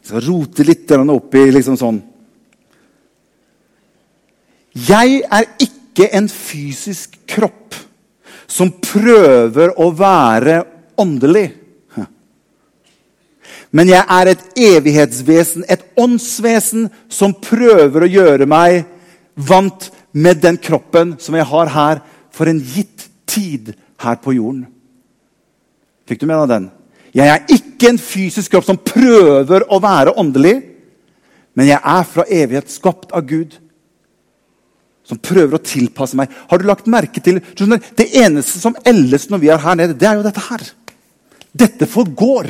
Jeg 0.00 0.10
skal 0.10 0.24
rote 0.26 0.66
litt 0.66 0.90
oppi 0.90 1.42
liksom 1.52 1.76
sånn 1.78 1.98
Jeg 4.88 5.20
er 5.28 5.46
ikke 5.60 6.08
en 6.16 6.26
fysisk 6.30 7.18
kropp 7.30 7.76
som 8.50 8.72
prøver 8.82 9.74
å 9.78 9.90
være 9.94 10.62
åndelig. 10.98 11.59
Men 13.70 13.90
jeg 13.92 14.02
er 14.02 14.32
et 14.32 14.42
evighetsvesen, 14.58 15.64
et 15.70 15.84
åndsvesen, 15.98 16.88
som 17.08 17.36
prøver 17.38 18.04
å 18.04 18.10
gjøre 18.10 18.48
meg 18.50 18.82
vant 19.34 19.90
med 20.12 20.40
den 20.42 20.58
kroppen 20.58 21.14
som 21.22 21.36
jeg 21.38 21.46
har 21.46 21.70
her, 21.70 22.02
for 22.34 22.50
en 22.50 22.58
gitt 22.58 23.06
tid 23.30 23.72
her 24.02 24.18
på 24.22 24.34
jorden. 24.34 24.66
Fikk 26.08 26.22
du 26.22 26.26
med 26.26 26.42
deg 26.42 26.52
den? 26.56 26.68
Jeg 27.14 27.30
er 27.30 27.46
ikke 27.54 27.90
en 27.90 28.02
fysisk 28.02 28.52
kropp 28.52 28.66
som 28.66 28.78
prøver 28.78 29.66
å 29.70 29.78
være 29.82 30.14
åndelig, 30.18 30.56
men 31.58 31.70
jeg 31.70 31.78
er 31.78 32.06
fra 32.06 32.26
evighet 32.30 32.70
skapt 32.70 33.14
av 33.14 33.26
Gud 33.26 33.56
som 35.06 35.18
prøver 35.18 35.58
å 35.58 35.64
tilpasse 35.64 36.18
meg. 36.18 36.30
Har 36.50 36.60
du 36.60 36.68
lagt 36.68 36.90
merke 36.90 37.22
til 37.22 37.40
Det 37.42 38.06
eneste 38.14 38.60
som 38.62 38.76
eldes 38.86 39.26
når 39.30 39.42
vi 39.42 39.50
er 39.50 39.62
her 39.62 39.78
nede, 39.78 39.96
det 39.98 40.06
er 40.06 40.18
jo 40.18 40.26
dette 40.26 40.44
her. 40.46 40.66
Dette 41.50 41.88
forgår. 41.90 42.46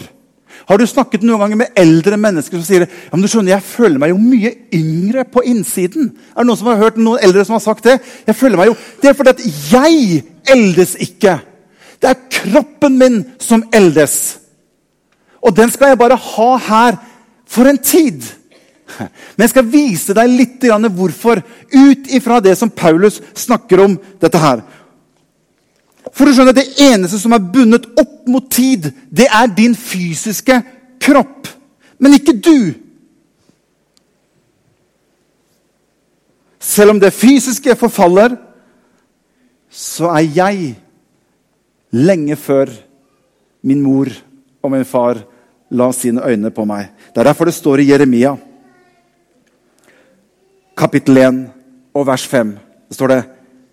Har 0.69 0.79
du 0.79 0.87
snakket 0.87 1.25
noen 1.27 1.41
ganger 1.43 1.61
med 1.63 1.79
eldre 1.79 2.19
mennesker 2.21 2.59
som 2.59 2.67
sier 2.67 2.85
ja, 2.87 3.13
men 3.13 3.25
du 3.25 3.31
skjønner, 3.31 3.55
jeg 3.57 3.67
føler 3.67 4.01
meg 4.03 4.13
jo 4.13 4.19
mye 4.23 4.53
yngre 4.77 5.25
på 5.29 5.45
innsiden? 5.51 6.11
Er 6.35 6.43
det 6.43 6.49
noen 6.49 6.61
som 6.61 6.71
har 6.73 6.83
hørt 6.83 6.99
noen 7.01 7.23
eldre 7.25 7.45
som 7.47 7.57
har 7.57 7.65
sagt 7.65 7.89
det? 7.89 7.99
Jeg 8.27 8.39
føler 8.39 8.61
meg 8.61 8.71
jo, 8.71 8.77
Det 9.03 9.11
er 9.11 9.17
fordi 9.19 9.35
at 9.35 9.47
jeg 9.73 10.21
eldes 10.55 10.97
ikke. 11.01 11.39
Det 12.01 12.11
er 12.11 12.27
kroppen 12.41 12.99
min 13.01 13.23
som 13.43 13.65
eldes. 13.75 14.17
Og 15.41 15.57
den 15.57 15.73
skal 15.73 15.93
jeg 15.93 16.01
bare 16.01 16.17
ha 16.17 16.51
her 16.69 17.01
for 17.49 17.69
en 17.69 17.79
tid. 17.79 18.23
Men 18.99 19.45
jeg 19.45 19.53
skal 19.53 19.71
vise 19.71 20.15
deg 20.17 20.33
litt 20.35 20.67
hvorfor, 20.67 21.41
ut 21.73 22.11
ifra 22.11 22.41
det 22.41 22.57
som 22.59 22.71
Paulus 22.71 23.21
snakker 23.35 23.85
om 23.85 23.99
dette 24.21 24.39
her. 24.39 24.63
For 26.13 26.27
du 26.27 26.35
skjønner, 26.35 26.53
Det 26.53 26.75
eneste 26.91 27.19
som 27.19 27.33
er 27.33 27.39
bundet 27.39 27.87
opp 27.99 28.29
mot 28.29 28.51
tid, 28.51 28.91
det 29.11 29.27
er 29.27 29.47
din 29.47 29.75
fysiske 29.75 30.63
kropp. 31.01 31.49
Men 31.99 32.15
ikke 32.15 32.37
du. 32.37 32.75
Selv 36.61 36.91
om 36.91 37.01
det 37.01 37.13
fysiske 37.13 37.77
forfaller, 37.77 38.37
så 39.71 40.11
er 40.17 40.27
jeg 40.35 40.77
lenge 41.93 42.37
før 42.37 42.71
min 43.63 43.83
mor 43.83 44.09
og 44.63 44.71
min 44.71 44.85
far 44.85 45.23
la 45.71 45.93
sine 45.93 46.23
øyne 46.27 46.51
på 46.51 46.65
meg. 46.65 46.91
Det 47.15 47.21
er 47.21 47.31
derfor 47.31 47.45
det 47.45 47.55
står 47.55 47.81
i 47.81 47.91
Jeremia 47.91 48.37
kapittel 50.81 51.19
1 51.21 51.41
og 51.95 52.07
vers 52.09 52.25
5 52.27 52.53
det 52.89 52.97
står 52.97 53.13
det 53.13 53.23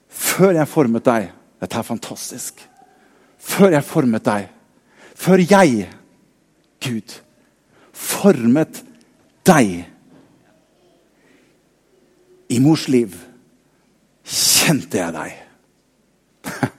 Før 0.08 0.56
jeg 0.56 0.67
formet 0.72 1.06
deg 1.06 1.29
Dette 1.62 1.80
er 1.80 1.86
fantastisk. 1.88 2.62
Før 3.38 3.74
jeg 3.74 3.86
formet 3.86 4.26
deg, 4.26 4.50
før 5.18 5.42
jeg, 5.42 5.88
Gud, 6.84 7.16
formet 7.94 8.84
deg 9.48 9.86
i 12.54 12.60
mors 12.64 12.88
liv, 12.92 13.16
kjente 14.28 15.00
jeg 15.00 15.16
deg. 15.16 15.32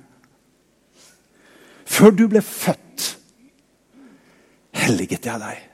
Før 1.99 2.15
du 2.15 2.29
ble 2.31 2.43
født, 2.45 3.07
helliget 4.79 5.27
jeg 5.27 5.43
deg. 5.43 5.65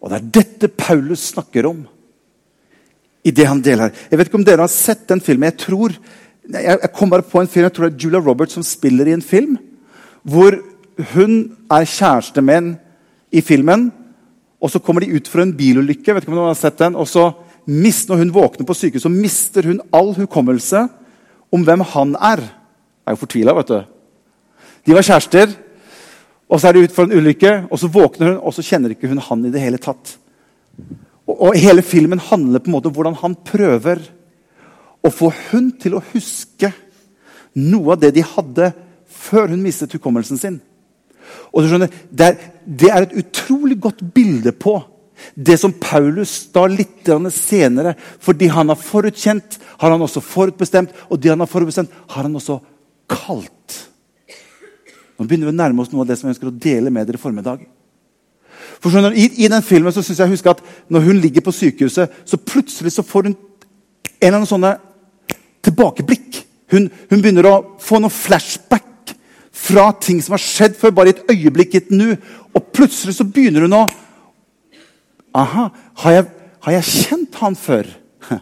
Og 0.00 0.12
det 0.12 0.18
er 0.18 0.30
dette 0.38 0.70
Paulus 0.72 1.32
snakker 1.32 1.68
om 1.68 1.82
i 3.26 3.32
det 3.34 3.46
han 3.48 3.60
deler. 3.64 3.90
Jeg 4.06 4.18
vet 4.18 4.30
ikke 4.30 4.38
om 4.38 4.46
dere 4.46 4.62
har 4.62 4.72
sett 4.72 5.08
den 5.10 5.20
filmen. 5.24 5.48
Jeg 5.50 5.58
tror, 5.66 5.96
jeg 6.52 6.92
kom 6.94 7.10
bare 7.10 7.26
på 7.26 7.40
en 7.40 7.48
film, 7.50 7.64
jeg 7.66 7.74
tror 7.74 7.88
det 7.88 7.96
er 7.96 8.04
Julia 8.04 8.20
Roberts 8.22 8.54
som 8.54 8.64
spiller 8.66 9.08
i 9.08 9.14
en 9.16 9.24
film. 9.24 9.56
Hvor 10.22 10.54
hun 11.12 11.56
er 11.70 11.84
kjæreste 11.84 12.42
med 12.42 12.58
en 12.58 12.68
i 13.32 13.42
filmen. 13.44 13.90
Og 14.62 14.70
så 14.72 14.80
kommer 14.80 15.04
de 15.04 15.12
ut 15.12 15.28
fra 15.28 15.44
en 15.44 15.54
bilulykke. 15.56 16.14
vet 16.14 16.24
ikke 16.24 16.32
om 16.32 16.38
dere 16.38 16.52
har 16.54 16.58
sett 16.58 16.78
den, 16.78 16.96
og 16.96 17.08
så 17.08 17.32
mister, 17.66 18.14
Når 18.14 18.18
hun 18.18 18.34
våkner 18.34 18.66
på 18.66 18.74
sykehuset, 18.74 19.10
mister 19.10 19.66
hun 19.66 19.80
all 19.92 20.14
hukommelse 20.14 20.88
om 21.52 21.62
hvem 21.62 21.80
han 21.80 22.14
er. 22.14 22.40
Jeg 22.40 23.06
er 23.06 23.16
jo 23.16 23.22
fortvila, 23.22 23.54
vet 23.54 23.68
du. 23.68 23.80
De 24.86 24.94
var 24.94 25.02
kjærester, 25.02 25.50
og 26.48 26.60
så 26.60 26.68
er 26.68 26.72
de 26.72 26.84
ut 26.86 26.92
for 26.94 27.04
en 27.04 27.18
ulykke, 27.18 27.66
og 27.70 27.78
så 27.78 27.90
våkner 27.90 28.28
hun, 28.28 28.38
og 28.38 28.54
så 28.54 28.62
kjenner 28.62 28.94
ikke 28.94 29.08
hun 29.10 29.18
han 29.18 29.44
i 29.46 29.50
det 29.50 29.60
hele 29.60 29.78
tatt. 29.78 30.16
Og, 31.26 31.34
og 31.34 31.56
Hele 31.58 31.82
filmen 31.82 32.22
handler 32.22 32.62
på 32.62 32.70
en 32.70 32.76
måte 32.76 32.86
om 32.86 32.94
hvordan 32.94 33.18
han 33.18 33.34
prøver 33.34 33.98
å 35.06 35.14
få 35.14 35.30
hun 35.50 35.70
til 35.80 35.96
å 35.96 36.04
huske 36.12 36.72
noe 37.56 37.94
av 37.94 38.02
det 38.02 38.12
de 38.16 38.24
hadde 38.26 38.72
før 39.06 39.52
hun 39.52 39.62
mistet 39.64 39.94
hukommelsen 39.96 40.40
sin. 40.40 40.58
Og 41.52 41.64
du 41.64 41.70
skjønner, 41.70 41.92
det 42.10 42.26
er, 42.26 42.36
det 42.66 42.90
er 42.92 43.06
et 43.06 43.16
utrolig 43.22 43.78
godt 43.82 44.04
bilde 44.14 44.52
på 44.52 44.78
det 45.34 45.56
som 45.58 45.72
Paulus 45.80 46.50
da 46.52 46.66
litt 46.68 47.08
senere 47.32 47.94
Fordi 48.20 48.50
han 48.52 48.68
har 48.68 48.76
forutkjent, 48.76 49.58
har 49.80 49.90
han 49.90 50.02
også 50.02 50.20
forutbestemt. 50.20 50.92
Og 51.08 51.20
de 51.20 51.30
han 51.32 51.40
har 51.40 51.48
forutbestemt, 51.48 51.90
har 52.08 52.22
han 52.22 52.36
også 52.36 52.58
kalt. 53.08 53.78
Nå 55.16 55.24
begynner 55.24 55.48
vi 55.48 55.54
å 55.54 55.56
nærme 55.56 55.82
oss 55.82 55.92
noe 55.92 56.04
av 56.04 56.10
det 56.10 56.18
som 56.18 56.28
jeg 56.28 56.36
ønsker 56.36 56.50
å 56.50 56.58
dele 56.60 56.92
med 56.92 57.08
dere 57.08 57.16
i 57.16 57.22
formiddag. 57.22 57.64
For 58.76 58.92
skjønner, 58.92 59.16
i, 59.16 59.30
i, 59.40 59.48
den 59.48 59.64
filmen 59.64 59.94
så 59.94 60.04
synes 60.04 60.20
jeg 60.20 60.34
husker 60.34 60.52
at 60.52 60.60
når 60.92 61.06
hun 61.06 61.20
ligger 61.22 61.44
på 61.46 61.54
sykehuset, 61.54 62.12
så 62.28 62.36
plutselig 62.36 62.92
så 62.92 63.04
får 63.06 63.30
hun 63.30 63.36
en 63.36 63.38
eller 64.20 64.36
annen 64.36 64.50
sånne 64.50 64.74
tilbakeblikk. 65.66 66.42
Hun, 66.72 66.88
hun 67.10 67.22
begynner 67.22 67.48
å 67.50 67.56
få 67.82 68.00
noen 68.00 68.14
flashback 68.14 69.14
fra 69.56 69.88
ting 70.02 70.20
som 70.22 70.36
har 70.36 70.42
skjedd 70.42 70.76
før, 70.78 70.94
bare 70.94 71.12
i 71.12 71.16
et 71.16 71.30
øyeblikk, 71.32 71.74
i 71.74 71.82
et 71.82 71.92
nu. 71.94 72.16
Og 72.54 72.72
plutselig 72.74 73.16
så 73.18 73.28
begynner 73.28 73.66
hun 73.66 73.80
å 73.82 73.86
Aha, 75.36 75.66
har 76.00 76.14
jeg, 76.14 76.24
har 76.64 76.74
jeg 76.78 76.84
kjent 76.88 77.34
han 77.42 77.56
før? 77.60 77.88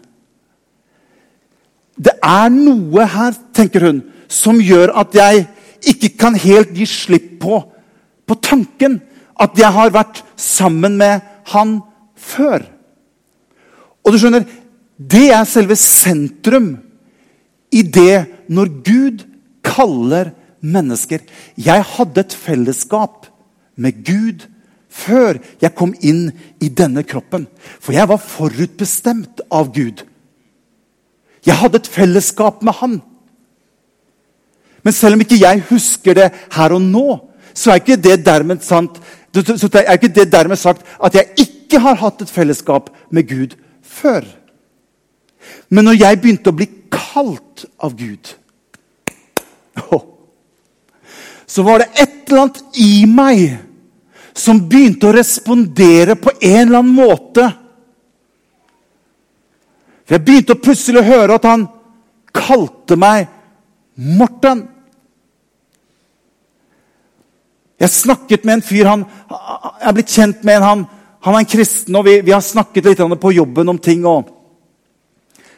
Det 2.06 2.12
er 2.22 2.52
noe 2.54 3.06
her, 3.10 3.34
tenker 3.56 3.88
hun, 3.88 3.98
som 4.30 4.60
gjør 4.62 4.92
at 5.02 5.16
jeg 5.18 5.48
ikke 5.90 6.12
kan 6.22 6.38
helt 6.38 6.70
gi 6.78 6.86
slipp 6.86 7.32
på, 7.42 7.58
på 8.22 8.36
tanken 8.38 9.00
at 9.42 9.58
jeg 9.58 9.74
har 9.74 9.90
vært 9.94 10.22
sammen 10.38 10.94
med 11.00 11.26
han 11.50 11.80
før. 12.14 12.62
Og 14.06 14.14
du 14.14 14.20
skjønner, 14.20 14.46
det 14.94 15.26
er 15.34 15.50
selve 15.50 15.74
sentrum 15.80 16.76
i 17.74 17.82
det 17.82 18.46
når 18.48 18.72
Gud 18.86 19.24
kaller 19.66 20.32
mennesker. 20.64 21.22
Jeg 21.58 21.86
hadde 21.96 22.24
et 22.24 22.36
fellesskap 22.36 23.26
med 23.76 24.04
Gud 24.06 24.46
før 24.94 25.40
jeg 25.62 25.74
kom 25.74 25.94
inn 26.06 26.28
i 26.62 26.70
denne 26.70 27.02
kroppen. 27.02 27.48
For 27.82 27.96
jeg 27.96 28.08
var 28.08 28.22
forutbestemt 28.22 29.42
av 29.50 29.72
Gud. 29.74 30.04
Jeg 31.44 31.58
hadde 31.60 31.82
et 31.82 31.90
fellesskap 31.90 32.62
med 32.64 32.78
Han. 32.80 33.00
Men 34.84 34.92
selv 34.92 35.16
om 35.16 35.24
ikke 35.24 35.40
jeg 35.40 35.64
husker 35.70 36.16
det 36.16 36.30
her 36.54 36.76
og 36.76 36.82
nå, 36.82 37.18
så 37.54 37.72
er 37.72 37.82
ikke 37.82 38.00
det 38.00 38.18
dermed 38.26 38.64
sant 38.66 38.98
er 39.34 39.96
ikke 39.96 40.12
det 40.14 40.28
dermed 40.30 40.58
sagt 40.58 40.84
at 41.02 41.14
jeg 41.14 41.32
ikke 41.42 41.80
har 41.82 41.98
hatt 41.98 42.20
et 42.22 42.30
fellesskap 42.30 42.90
med 43.10 43.26
Gud 43.26 43.56
før. 43.82 44.22
Men 45.68 45.88
når 45.88 45.98
jeg 45.98 46.20
begynte 46.20 46.52
å 46.52 46.56
bli 46.56 46.68
kalt 47.14 47.64
av 47.78 47.94
Gud, 47.96 48.34
så 51.46 51.62
var 51.62 51.78
det 51.78 52.02
et 52.02 52.28
eller 52.28 52.40
annet 52.40 52.62
i 52.82 53.06
meg 53.06 53.44
som 54.34 54.58
begynte 54.68 55.06
å 55.06 55.14
respondere 55.14 56.16
på 56.18 56.32
en 56.40 56.64
eller 56.64 56.80
annen 56.80 56.96
måte. 56.96 57.46
For 60.04 60.16
Jeg 60.16 60.24
begynte 60.26 60.56
å 60.56 60.62
plutselig 60.64 61.04
å 61.04 61.06
høre 61.06 61.38
at 61.38 61.46
han 61.46 61.68
kalte 62.34 62.98
meg 62.98 63.30
Morten. 63.94 64.64
Jeg 67.78 67.94
snakket 67.94 68.42
med 68.42 68.56
en 68.56 68.64
fyr 68.66 68.90
han, 68.90 69.04
Jeg 69.04 69.86
er 69.86 69.94
blitt 69.94 70.16
kjent 70.16 70.42
med 70.42 70.56
en, 70.58 70.66
han, 70.66 70.86
han 71.22 71.34
er 71.36 71.44
en 71.44 71.52
kristen, 71.54 71.94
og 71.94 72.08
vi, 72.08 72.18
vi 72.26 72.34
har 72.34 72.42
snakket 72.42 72.90
litt 72.90 73.20
på 73.20 73.36
jobben 73.36 73.70
om 73.70 73.78
ting. 73.78 74.02
og 74.02 74.33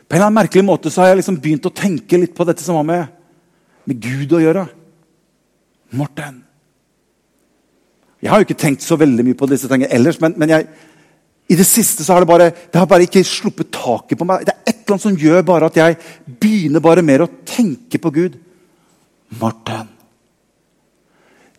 På 0.07 0.15
en 0.15 0.21
eller 0.21 0.29
annen 0.29 0.39
merkelig 0.39 0.63
måte 0.65 0.91
så 0.91 1.03
har 1.03 1.11
jeg 1.11 1.21
liksom 1.21 1.39
begynt 1.43 1.67
å 1.67 1.75
tenke 1.75 2.19
litt 2.21 2.35
på 2.37 2.47
dette 2.47 2.63
som 2.63 2.79
har 2.79 2.87
med, 2.87 3.15
med 3.91 4.03
Gud 4.03 4.37
å 4.39 4.43
gjøre. 4.43 4.67
Morten. 5.99 6.43
Jeg 8.23 8.31
har 8.31 8.41
jo 8.41 8.47
ikke 8.47 8.59
tenkt 8.59 8.87
så 8.87 8.99
veldig 8.99 9.25
mye 9.27 9.39
på 9.39 9.49
disse 9.51 9.69
tingene 9.71 9.91
ellers, 9.93 10.21
men, 10.23 10.37
men 10.39 10.53
jeg, 10.55 10.69
i 11.51 11.59
det 11.59 11.67
siste 11.67 12.07
så 12.07 12.15
har 12.15 12.25
det 12.25 12.31
bare 12.31 12.49
det 12.55 12.79
har 12.79 12.89
bare 12.91 13.07
ikke 13.07 13.23
sluppet 13.27 13.71
taket 13.75 14.19
på 14.19 14.27
meg. 14.27 14.47
Det 14.47 14.55
er 14.55 14.63
et 14.63 14.79
eller 14.79 14.97
annet 14.97 15.07
som 15.09 15.21
gjør 15.21 15.45
bare 15.47 15.71
at 15.71 15.79
jeg 15.79 15.99
begynner 16.43 16.83
bare 16.83 17.05
mer 17.07 17.27
å 17.27 17.31
tenke 17.47 18.01
på 18.03 18.15
Gud. 18.15 18.39
Martin. 19.41 19.91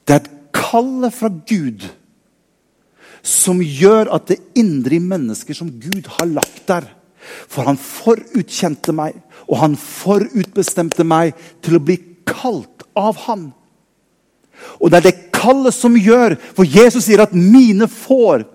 Det 0.07 0.15
er 0.15 0.21
et 0.23 0.33
kall 0.55 1.09
fra 1.11 1.29
Gud 1.29 1.83
som 3.27 3.59
gjør 3.59 4.13
at 4.15 4.29
det 4.31 4.39
indre 4.59 4.95
i 4.95 5.03
mennesker 5.03 5.55
som 5.57 5.67
Gud 5.67 6.07
har 6.15 6.29
lagt 6.31 6.63
der 6.69 6.87
For 7.47 7.67
han 7.67 7.79
forutkjente 7.79 8.95
meg, 8.95 9.15
og 9.47 9.61
han 9.61 9.77
forutbestemte 9.79 11.05
meg 11.07 11.37
til 11.65 11.77
å 11.77 11.83
bli 11.83 11.97
kalt 12.27 12.85
av 12.97 13.23
han. 13.27 13.49
Og 14.81 14.91
det 14.91 14.99
er 14.99 15.07
det 15.09 15.17
kallet 15.37 15.75
som 15.75 15.93
gjør 15.93 16.33
For 16.57 16.65
Jesus 16.65 17.05
sier 17.05 17.21
at 17.21 17.33
'mine 17.33 17.87
får 17.87 18.47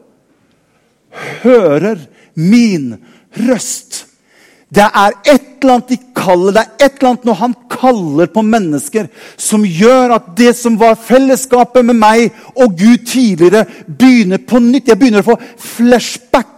hører 1.42 1.98
min 2.34 2.96
røst'. 3.36 4.06
Det 4.72 4.82
er 4.82 5.12
et 5.28 5.42
eller 5.60 5.74
annet 5.74 5.90
i 5.92 5.98
kallet, 6.16 6.54
det 6.54 6.60
er 6.60 6.86
et 6.86 6.94
eller 6.96 7.08
annet 7.10 7.24
når 7.28 7.34
han 7.34 7.54
kaller 7.68 8.26
på 8.32 8.42
mennesker, 8.42 9.08
som 9.36 9.66
gjør 9.68 10.14
at 10.16 10.30
det 10.36 10.54
som 10.56 10.78
var 10.80 10.94
fellesskapet 10.96 11.84
med 11.84 11.98
meg 12.00 12.30
og 12.56 12.78
Gud 12.78 13.04
tidligere, 13.06 13.66
begynner 13.84 14.38
på 14.38 14.58
nytt. 14.64 14.88
Jeg 14.88 14.98
begynner 14.98 15.20
å 15.20 15.34
få 15.34 15.36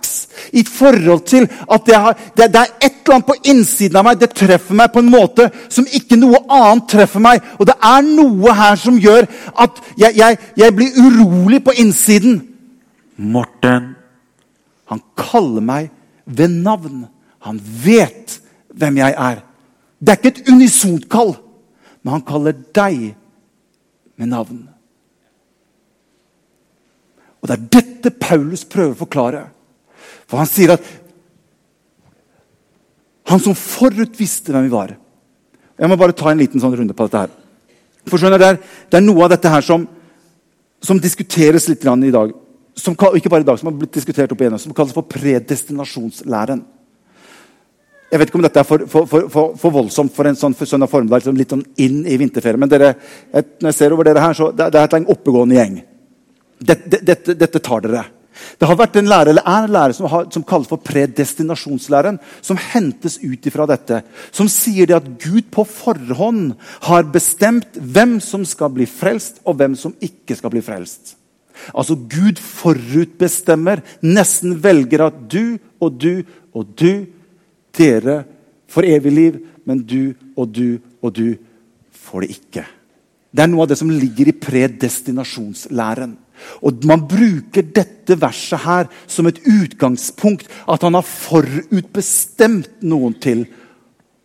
flashbacks 0.05 0.29
i 0.53 0.63
forhold 0.65 1.25
til 1.27 1.49
at 1.73 1.81
har, 1.95 2.13
det, 2.37 2.53
det, 2.53 2.61
er 2.61 2.87
et 2.87 2.93
eller 3.05 3.15
annet 3.15 3.27
på 3.27 3.37
innsiden 3.45 3.97
av 3.97 4.05
meg. 4.07 4.19
Det 4.21 4.31
treffer 4.35 4.75
meg 4.75 4.93
på 4.93 5.03
en 5.03 5.11
måte 5.11 5.49
som 5.69 5.87
ikke 5.87 6.19
noe 6.19 6.41
annet 6.49 6.89
treffer 6.91 7.23
meg. 7.23 7.43
Og 7.59 7.67
det 7.67 7.77
er 7.83 8.03
noe 8.07 8.55
her 8.55 8.77
som 8.77 8.99
gjør 8.99 9.27
at 9.65 9.81
jeg, 9.99 10.17
jeg, 10.17 10.39
jeg 10.57 10.77
blir 10.77 10.99
urolig 11.01 11.63
på 11.65 11.75
innsiden. 11.83 12.43
Morten. 13.17 13.95
Han 14.91 15.03
kaller 15.17 15.65
meg 15.65 15.91
ved 16.25 16.53
navn. 16.65 17.07
Han 17.47 17.61
vet 17.85 18.39
hvem 18.75 19.01
jeg 19.01 19.17
er. 19.17 19.43
Det 20.01 20.13
er 20.13 20.21
ikke 20.21 20.35
et 20.35 20.53
unisont 20.53 21.09
kall, 21.09 21.35
men 22.03 22.19
han 22.19 22.25
kaller 22.27 22.57
deg 22.77 23.15
med 24.21 24.31
navn. 24.31 24.65
Og 27.41 27.49
Det 27.49 27.57
er 27.57 27.69
dette 27.77 28.11
Paulus 28.21 28.65
prøver 28.65 28.95
å 28.95 29.03
forklare. 29.05 29.43
For 30.29 30.41
han 30.41 30.51
sier 30.51 30.75
at 30.75 30.93
han 33.31 33.41
som 33.41 33.57
forut 33.57 34.19
visste 34.19 34.53
hvem 34.53 34.67
vi 34.67 34.75
var 34.75 34.93
Jeg 35.79 35.89
må 35.91 35.97
bare 35.97 36.15
ta 36.15 36.29
en 36.31 36.39
liten 36.39 36.61
sånn 36.61 36.75
runde 36.77 36.95
på 36.95 37.07
dette. 37.07 37.25
her. 37.25 37.31
For 38.07 38.21
skjønner 38.21 38.39
det 38.39 38.49
er, 38.53 38.59
det 38.91 38.99
er 39.01 39.05
noe 39.05 39.25
av 39.25 39.33
dette 39.33 39.51
her 39.51 39.65
som, 39.65 39.87
som 40.85 41.01
diskuteres 41.01 41.67
litt 41.71 41.83
i 41.83 42.15
dag. 42.15 42.35
Som, 42.77 42.95
ikke 42.95 43.31
bare 43.31 43.43
i 43.43 43.49
dag, 43.49 43.59
som 43.59 43.71
har 43.71 43.79
blitt 43.79 43.95
diskutert 43.95 44.33
opp 44.35 44.41
igjennom, 44.41 44.61
som 44.61 44.75
kalles 44.75 44.95
for 44.95 45.07
predestinasjonslæren. 45.09 46.63
Jeg 48.11 48.21
vet 48.21 48.31
ikke 48.31 48.39
om 48.39 48.45
dette 48.45 48.61
er 48.61 48.67
for, 48.69 48.85
for, 48.87 49.07
for, 49.11 49.55
for 49.59 49.75
voldsomt 49.75 50.13
for 50.15 50.29
en 50.29 50.37
sånn 50.39 50.55
søndag 50.55 50.91
formiddag, 50.93 51.23
liksom 51.23 51.39
litt 51.39 51.51
sånn 51.51 51.65
inn 51.83 52.05
i 52.07 52.19
vinterferien. 52.21 52.61
Men 52.63 52.71
dere, 52.71 52.93
når 53.33 53.73
jeg 53.73 53.79
ser 53.79 53.95
over 53.97 54.07
dere 54.07 54.23
her, 54.23 54.37
så 54.39 54.53
det, 54.55 54.69
det 54.75 54.83
er 54.83 54.95
en 55.01 55.09
oppegående 55.11 55.57
gjeng. 55.59 55.81
Dette, 56.63 57.01
dette, 57.03 57.35
dette, 57.35 57.63
tar 57.65 57.83
dere. 57.83 58.05
Det 58.59 58.67
har 58.69 58.79
vært 58.79 58.97
en 58.99 59.09
lærer, 59.11 59.31
eller 59.33 59.47
er 59.47 59.67
en 59.67 59.75
lærer 59.75 59.95
som, 59.97 60.09
som 60.33 60.45
kalles 60.47 60.71
for 60.71 60.83
predestinasjonslæren, 60.83 62.19
som 62.43 62.59
hentes 62.73 63.19
ut 63.23 63.47
ifra 63.47 63.67
dette. 63.71 64.01
Som 64.35 64.51
sier 64.51 64.91
det 64.91 64.97
at 64.99 65.11
Gud 65.23 65.51
på 65.55 65.67
forhånd 65.69 66.55
har 66.89 67.11
bestemt 67.15 67.79
hvem 67.79 68.19
som 68.25 68.47
skal 68.49 68.73
bli 68.75 68.89
frelst, 68.91 69.43
og 69.47 69.59
hvem 69.61 69.77
som 69.79 69.95
ikke 70.03 70.37
skal 70.39 70.55
bli 70.55 70.65
frelst. 70.65 71.15
Altså 71.71 71.95
Gud 71.95 72.41
forutbestemmer, 72.43 73.85
nesten 74.03 74.57
velger 74.63 75.07
at 75.07 75.19
du 75.31 75.57
og 75.81 76.01
du 76.01 76.25
og 76.55 76.71
du 76.79 77.07
dere 77.75 78.23
får 78.71 78.89
evig 78.97 79.13
liv, 79.13 79.39
men 79.65 79.83
du 79.83 80.15
og 80.37 80.51
du 80.55 80.79
og 81.03 81.15
du 81.15 81.37
får 82.05 82.25
det 82.25 82.35
ikke. 82.35 82.65
Det 83.35 83.43
er 83.43 83.51
noe 83.51 83.65
av 83.65 83.71
det 83.73 83.79
som 83.81 83.91
ligger 83.91 84.31
i 84.31 84.37
predestinasjonslæren. 84.39 86.15
Og 86.63 86.85
Man 86.85 87.07
bruker 87.09 87.63
dette 87.63 88.17
verset 88.21 88.65
her 88.65 88.89
som 89.07 89.27
et 89.27 89.41
utgangspunkt. 89.45 90.49
At 90.69 90.83
han 90.83 90.95
har 90.95 91.07
forutbestemt 91.07 92.83
noen 92.83 93.17
til 93.21 93.47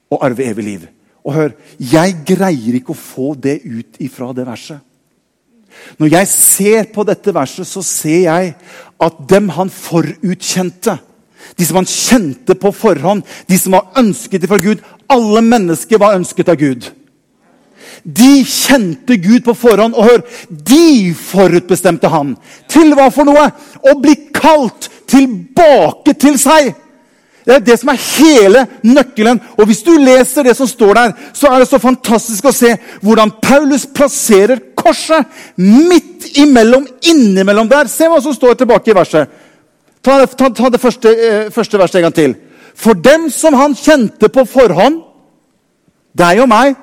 å 0.10 0.22
arve 0.26 0.48
evig 0.50 0.66
liv. 0.66 0.88
Og 1.26 1.36
hør, 1.36 1.56
jeg 1.78 2.22
greier 2.28 2.80
ikke 2.80 2.96
å 2.96 3.00
få 3.00 3.34
det 3.38 3.60
ut 3.66 4.00
ifra 4.02 4.32
det 4.34 4.48
verset. 4.48 4.80
Når 6.00 6.14
jeg 6.16 6.28
ser 6.32 6.88
på 6.94 7.06
dette 7.08 7.34
verset, 7.36 7.68
så 7.68 7.84
ser 7.86 8.24
jeg 8.26 8.54
at 9.00 9.20
dem 9.30 9.52
han 9.54 9.70
forutkjente, 9.72 10.98
de 11.56 11.66
som 11.66 11.80
han 11.80 11.88
kjente 11.88 12.56
på 12.60 12.72
forhånd, 12.76 13.24
de 13.48 13.58
som 13.60 13.78
var 13.78 13.94
ønsket 14.00 14.48
fra 14.50 14.60
Gud 14.62 14.82
Alle 15.10 15.42
mennesker 15.42 15.98
var 15.98 16.14
ønsket 16.20 16.52
av 16.52 16.60
Gud. 16.60 16.86
De 18.04 18.44
kjente 18.48 19.18
Gud 19.20 19.44
på 19.46 19.56
forhånd, 19.58 19.96
og 19.96 20.08
hør, 20.08 20.22
de 20.50 21.14
forutbestemte 21.16 22.12
han. 22.12 22.36
Til 22.72 22.94
hva 22.98 23.10
for 23.14 23.28
noe? 23.28 23.50
Å 23.80 23.96
bli 24.00 24.16
kalt 24.36 24.90
tilbake 25.10 26.16
til 26.20 26.38
seg. 26.40 26.72
Det 27.46 27.56
er 27.56 27.64
det 27.66 27.80
som 27.82 27.90
er 27.90 28.02
hele 28.20 28.66
nøkkelen. 28.86 29.40
Og 29.58 29.66
Hvis 29.66 29.82
du 29.84 29.96
leser 29.98 30.46
det 30.46 30.56
som 30.58 30.68
står 30.70 30.94
der, 30.94 31.14
så 31.34 31.50
er 31.50 31.60
det 31.60 31.70
så 31.70 31.80
fantastisk 31.82 32.46
å 32.46 32.54
se 32.54 32.76
hvordan 33.02 33.32
Paulus 33.42 33.88
plasserer 33.90 34.62
korset 34.78 35.26
midt 35.58 36.28
imellom, 36.38 36.86
innimellom 37.02 37.70
der. 37.72 37.90
Se 37.90 38.06
hva 38.06 38.20
som 38.22 38.36
står 38.36 38.60
tilbake 38.60 38.92
i 38.92 38.98
verset. 38.98 39.32
Ta, 40.06 40.22
ta, 40.26 40.52
ta 40.56 40.70
det 40.70 40.80
første, 40.80 41.10
eh, 41.10 41.50
første 41.52 41.80
verset 41.80 42.00
en 42.00 42.08
gang 42.08 42.16
til. 42.16 42.36
For 42.78 42.94
dem 42.94 43.28
som 43.34 43.58
han 43.58 43.76
kjente 43.76 44.30
på 44.32 44.46
forhånd, 44.48 45.02
deg 46.16 46.44
og 46.44 46.50
meg, 46.52 46.78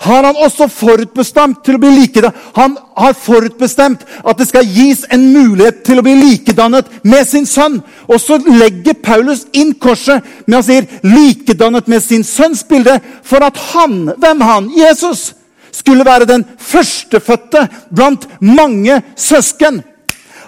har 0.00 0.24
han 0.24 0.36
også 0.36 0.64
forutbestemt 0.72 1.58
til 1.64 1.76
å 1.76 1.80
bli 1.82 1.90
likedannet. 1.92 2.36
Han 2.56 2.76
har 2.96 3.16
forutbestemt 3.20 4.06
at 4.24 4.38
det 4.38 4.46
skal 4.48 4.64
gis 4.64 5.02
en 5.12 5.26
mulighet 5.34 5.82
til 5.84 6.00
å 6.00 6.04
bli 6.06 6.14
likedannet 6.16 6.88
med 7.04 7.28
sin 7.28 7.44
sønn. 7.46 7.82
Og 8.08 8.16
så 8.22 8.38
legger 8.46 8.96
Paulus 9.04 9.44
inn 9.52 9.74
korset 9.76 10.24
med 10.46 10.56
han 10.56 10.64
sier 10.64 10.86
'likedannet 11.02 11.88
med 11.88 12.02
sin 12.02 12.24
sønns 12.24 12.64
bilde', 12.64 13.00
for 13.22 13.44
at 13.44 13.56
han, 13.56 14.12
hvem 14.16 14.40
han, 14.40 14.70
Jesus, 14.76 15.34
skulle 15.72 16.04
være 16.04 16.24
den 16.26 16.44
førstefødte 16.58 17.68
blant 17.94 18.28
mange 18.40 19.02
søsken. 19.16 19.82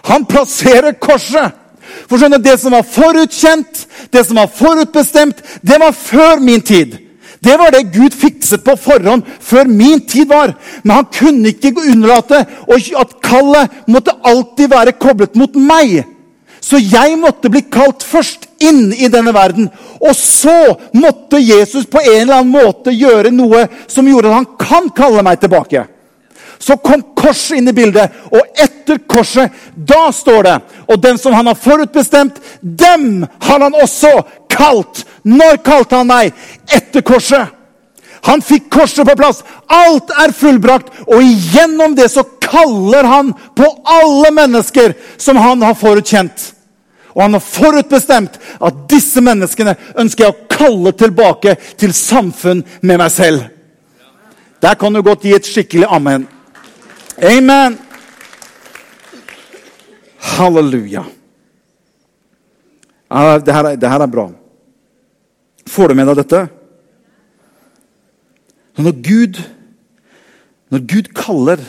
Han 0.05 0.25
plasserer 0.25 0.93
korset. 0.93 1.53
For 2.09 2.17
skjønner, 2.17 2.39
Det 2.39 2.61
som 2.61 2.73
var 2.73 2.83
forutkjent, 2.83 3.87
det 4.13 4.27
som 4.27 4.37
var 4.37 4.47
forutbestemt, 4.47 5.43
det 5.63 5.81
var 5.81 5.93
før 5.93 6.41
min 6.41 6.61
tid. 6.61 7.02
Det 7.43 7.57
var 7.59 7.73
det 7.75 7.91
Gud 7.95 8.15
fikset 8.15 8.63
på 8.65 8.77
forhånd 8.79 9.27
før 9.43 9.67
min 9.67 10.01
tid 10.07 10.29
var. 10.31 10.55
Men 10.83 11.01
han 11.01 11.09
kunne 11.11 11.51
ikke 11.51 11.75
unnlate 11.75 12.45
at 12.47 13.15
kallet 13.25 13.83
måtte 13.91 14.15
alltid 14.23 14.71
være 14.71 14.95
koblet 15.03 15.35
mot 15.39 15.57
meg. 15.59 16.05
Så 16.63 16.79
jeg 16.79 17.17
måtte 17.19 17.51
bli 17.51 17.65
kalt 17.67 18.05
først 18.07 18.47
inn 18.63 18.93
i 18.95 19.09
denne 19.11 19.35
verden. 19.35 19.67
Og 19.99 20.15
så 20.15 20.77
måtte 20.95 21.41
Jesus 21.43 21.89
på 21.91 21.99
en 22.05 22.21
eller 22.21 22.39
annen 22.39 22.55
måte 22.55 22.95
gjøre 22.95 23.35
noe 23.35 23.67
som 23.91 24.07
gjorde 24.07 24.31
at 24.31 24.39
han 24.39 24.49
kan 24.61 24.87
kalle 24.95 25.25
meg 25.27 25.43
tilbake. 25.43 25.83
Så 26.63 26.77
kom 26.79 27.03
korset 27.19 27.59
inn 27.59 27.67
i 27.67 27.75
bildet, 27.75 28.13
og 28.31 28.61
etter 28.63 29.01
korset, 29.11 29.51
da 29.75 30.13
står 30.15 30.45
det 30.47 30.53
Og 30.95 31.01
den 31.03 31.19
som 31.19 31.35
han 31.35 31.49
har 31.51 31.59
forutbestemt, 31.59 32.39
dem 32.63 33.25
har 33.43 33.65
han 33.67 33.75
også 33.75 34.13
kalt. 34.47 35.03
Når 35.23 35.61
kalte 35.65 36.01
han 36.01 36.09
meg? 36.11 36.33
Etter 36.67 37.05
korset. 37.07 37.59
Han 38.23 38.43
fikk 38.43 38.69
korset 38.71 39.07
på 39.07 39.17
plass. 39.19 39.43
Alt 39.67 40.13
er 40.23 40.35
fullbrakt. 40.35 40.93
Og 41.07 41.23
igjennom 41.23 41.97
det 41.99 42.09
så 42.13 42.25
kaller 42.43 43.07
han 43.09 43.33
på 43.59 43.67
alle 43.85 44.31
mennesker 44.35 44.95
som 45.19 45.41
han 45.43 45.63
har 45.67 45.79
forutkjent. 45.79 46.53
Og 47.13 47.23
han 47.27 47.37
har 47.37 47.45
forutbestemt 47.45 48.39
at 48.63 48.85
disse 48.91 49.21
menneskene 49.21 49.75
ønsker 50.01 50.25
jeg 50.25 50.35
å 50.35 50.53
kalle 50.53 50.95
tilbake 50.97 51.57
til 51.81 51.93
samfunn 51.97 52.63
med 52.81 53.03
meg 53.03 53.11
selv. 53.13 53.49
Der 54.63 54.79
kan 54.79 54.95
du 54.95 55.03
godt 55.03 55.27
gi 55.27 55.35
et 55.35 55.49
skikkelig 55.49 55.91
amen. 55.91 56.29
Amen. 57.19 57.77
Halleluja. 60.37 61.03
Ja, 63.13 63.39
det 63.43 63.53
her 63.53 64.07
er 64.07 64.07
bra. 64.07 64.31
Får 65.69 65.89
du 65.89 65.97
med 65.99 66.09
deg 66.11 66.21
dette? 66.23 66.43
Når 68.83 68.99
Gud, 69.05 69.41
når 70.73 70.85
Gud 70.89 71.11
kaller, 71.17 71.63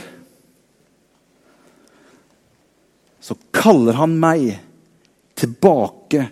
så 3.24 3.36
kaller 3.56 4.00
han 4.00 4.16
meg 4.20 4.54
tilbake 5.40 6.28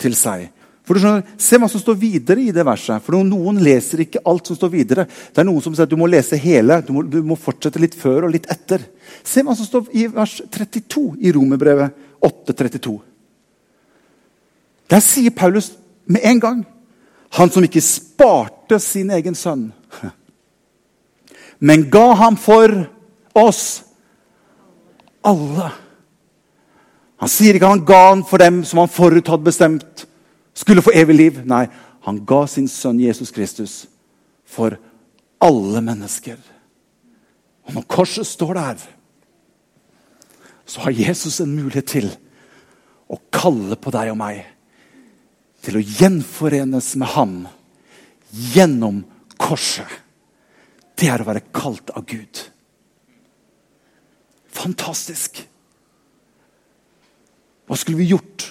til 0.00 0.16
seg. 0.16 0.50
For 0.82 0.98
du 0.98 1.02
skjønner, 1.02 1.34
Se 1.38 1.58
hva 1.60 1.68
som 1.70 1.80
står 1.80 1.96
videre 2.00 2.42
i 2.42 2.54
det 2.54 2.64
verset. 2.66 3.02
For 3.04 3.22
Noen 3.24 3.60
leser 3.62 4.02
ikke 4.02 4.24
alt 4.28 4.48
som 4.50 4.58
står 4.58 4.72
videre. 4.72 5.04
Det 5.06 5.42
er 5.42 5.46
Noen 5.46 5.62
som 5.64 5.76
sier 5.76 5.86
at 5.86 5.92
du 5.92 5.98
må 6.00 6.08
lese 6.10 6.38
hele. 6.42 6.80
Du 6.82 6.92
må, 6.96 7.04
du 7.06 7.20
må 7.24 7.38
fortsette 7.38 7.80
litt 7.82 7.94
før 7.98 8.26
og 8.26 8.34
litt 8.34 8.48
etter. 8.50 8.82
Se 9.22 9.44
hva 9.46 9.54
som 9.56 9.68
står 9.68 9.92
i 9.94 10.08
vers 10.10 10.40
32 10.50 11.04
i 11.22 11.32
Romerbrevet 11.36 11.94
8.32. 12.26 12.96
Der 14.92 15.04
sier 15.04 15.32
Paulus 15.32 15.70
med 16.10 16.26
en 16.28 16.42
gang 16.42 16.64
Han 17.38 17.50
som 17.52 17.64
ikke 17.64 17.80
sparte 17.84 18.78
sin 18.82 19.10
egen 19.14 19.36
sønn, 19.38 19.70
men 21.62 21.86
ga 21.90 22.08
ham 22.18 22.36
for 22.36 22.72
oss 23.38 23.84
alle. 25.24 25.70
Han 27.22 27.30
sier 27.30 27.54
ikke 27.54 27.70
han 27.70 27.84
ga 27.86 28.00
han 28.08 28.24
for 28.26 28.42
dem 28.42 28.64
som 28.66 28.82
han 28.82 28.90
forut 28.90 29.30
hadde 29.30 29.46
bestemt 29.46 30.06
skulle 30.58 30.82
få 30.82 30.94
evig 30.98 31.16
liv. 31.16 31.38
Nei, 31.48 31.68
han 32.02 32.18
ga 32.26 32.42
sin 32.50 32.66
sønn 32.68 33.00
Jesus 33.00 33.30
Kristus 33.30 33.76
for 34.44 34.74
alle 35.42 35.82
mennesker. 35.84 36.40
Og 37.62 37.76
når 37.76 37.86
korset 37.86 38.26
står 38.26 38.58
der, 38.58 38.82
så 40.66 40.82
har 40.82 40.98
Jesus 40.98 41.40
en 41.40 41.54
mulighet 41.54 41.88
til 41.94 42.10
å 43.12 43.18
kalle 43.34 43.78
på 43.78 43.92
deg 43.94 44.10
og 44.12 44.18
meg 44.18 44.42
til 45.62 45.78
å 45.78 45.82
gjenforenes 45.82 46.94
med 46.98 47.12
ham 47.14 47.34
gjennom 48.32 49.02
korset. 49.40 49.88
Det 50.98 51.08
er 51.10 51.22
å 51.22 51.28
være 51.28 51.46
kalt 51.54 51.92
av 51.94 52.06
Gud. 52.06 52.42
Fantastisk! 54.52 55.44
Hva 57.66 57.78
skulle 57.78 58.02
vi 58.02 58.10
gjort 58.10 58.50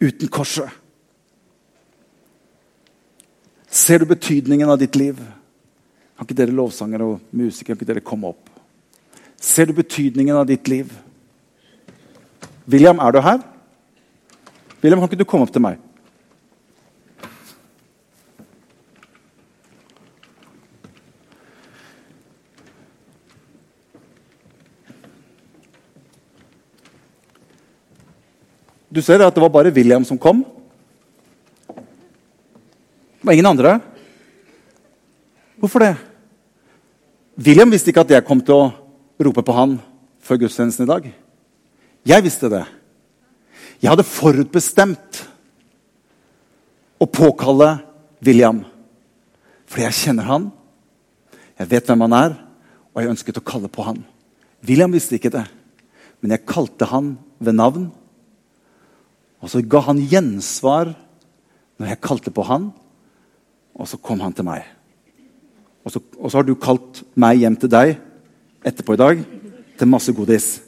uten 0.00 0.30
korset? 0.32 0.70
Ser 3.70 4.00
du 4.02 4.08
betydningen 4.10 4.70
av 4.70 4.80
ditt 4.80 4.96
liv? 4.98 5.18
Kan 6.16 6.26
ikke 6.26 6.38
dere 6.38 6.54
lovsangere 6.54 7.06
og 7.06 7.36
musikere 7.36 7.74
kan 7.74 7.80
ikke 7.80 7.90
dere 7.92 8.06
komme 8.06 8.32
opp? 8.32 8.48
Ser 9.40 9.70
du 9.70 9.76
betydningen 9.76 10.36
av 10.36 10.48
ditt 10.48 10.66
liv? 10.68 10.90
William, 12.70 12.98
er 13.02 13.14
du 13.14 13.20
her? 13.24 13.38
William, 14.82 15.00
kan 15.00 15.08
ikke 15.08 15.20
du 15.22 15.28
komme 15.28 15.46
opp 15.46 15.54
til 15.54 15.64
meg? 15.64 15.78
Du 29.00 29.04
ser 29.04 29.22
at 29.24 29.32
det 29.32 29.40
var 29.40 29.48
bare 29.48 29.72
William 29.72 30.04
som 30.04 30.18
kom. 30.20 30.42
Det 31.72 33.24
var 33.24 33.32
ingen 33.32 33.46
andre. 33.48 33.78
Hvorfor 35.56 35.80
det? 35.80 35.94
William 37.40 37.70
visste 37.72 37.88
ikke 37.88 38.02
at 38.04 38.10
jeg 38.12 38.26
kom 38.28 38.42
til 38.44 38.58
å 38.58 38.66
rope 39.24 39.40
på 39.40 39.54
han 39.56 39.78
før 40.20 40.42
gudstjenesten 40.42 40.84
i 40.84 40.90
dag. 40.90 41.06
Jeg 42.04 42.24
visste 42.26 42.50
det. 42.52 42.66
Jeg 43.80 43.88
hadde 43.88 44.04
forutbestemt 44.04 45.22
å 47.00 47.08
påkalle 47.08 47.70
William. 48.20 48.66
Fordi 49.64 49.86
jeg 49.86 49.96
kjenner 49.96 50.28
han, 50.28 50.50
jeg 51.56 51.72
vet 51.72 51.88
hvem 51.88 52.04
han 52.04 52.18
er, 52.18 52.36
og 52.92 53.00
jeg 53.00 53.14
ønsket 53.14 53.40
å 53.40 53.46
kalle 53.48 53.72
på 53.72 53.88
han. 53.88 54.04
William 54.68 54.92
visste 54.92 55.16
ikke 55.16 55.32
det, 55.32 55.46
men 56.20 56.36
jeg 56.36 56.44
kalte 56.52 56.90
han 56.92 57.14
ved 57.40 57.56
navn. 57.56 57.88
Og 59.40 59.48
så 59.48 59.62
ga 59.64 59.80
han 59.88 60.00
gjensvar 60.04 60.92
når 61.80 61.92
jeg 61.92 62.04
kalte 62.04 62.32
på 62.34 62.44
han, 62.44 62.68
og 63.72 63.88
så 63.88 63.96
kom 63.96 64.20
han 64.20 64.34
til 64.36 64.44
meg. 64.44 64.66
Og 65.84 65.94
så, 65.94 66.02
og 66.18 66.28
så, 66.28 66.40
har 66.40 66.44
du 66.44 66.58
kalt 66.60 67.00
meg 67.16 67.40
hjem 67.40 67.56
til 67.56 67.70
deg 67.72 67.94
etterpå 68.68 68.96
i 68.96 69.00
dag 69.00 69.22
til 69.80 69.88
masse 69.88 70.12
godis. 70.12 70.58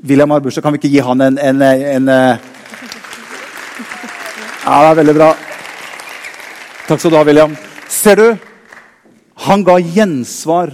William 0.00 0.32
har. 0.32 0.40
Kan 0.40 0.72
vi 0.72 0.80
ikke 0.80 0.92
gi 0.94 1.04
han 1.04 1.20
en, 1.20 1.38
en, 1.38 1.62
en, 1.62 1.84
en 1.90 2.08
eh? 2.12 2.52
Ja, 4.66 4.78
det 4.80 4.88
er 4.90 4.98
veldig 5.02 5.14
bra. 5.14 5.28
Takk 6.86 7.02
skal 7.02 7.12
du 7.12 7.18
ha, 7.18 7.26
William. 7.28 7.52
Ser 7.92 8.18
du? 8.18 8.26
Han 9.46 9.62
ga 9.66 9.76
gjensvar 9.78 10.72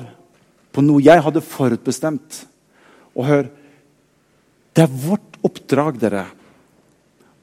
på 0.72 0.84
noe 0.84 1.02
jeg 1.04 1.24
hadde 1.24 1.42
forutbestemt. 1.44 2.44
Og 3.18 3.26
hør, 3.28 3.50
Det 4.72 4.86
er 4.86 4.94
vårt 5.02 5.36
oppdrag, 5.44 5.98
dere, 6.00 6.22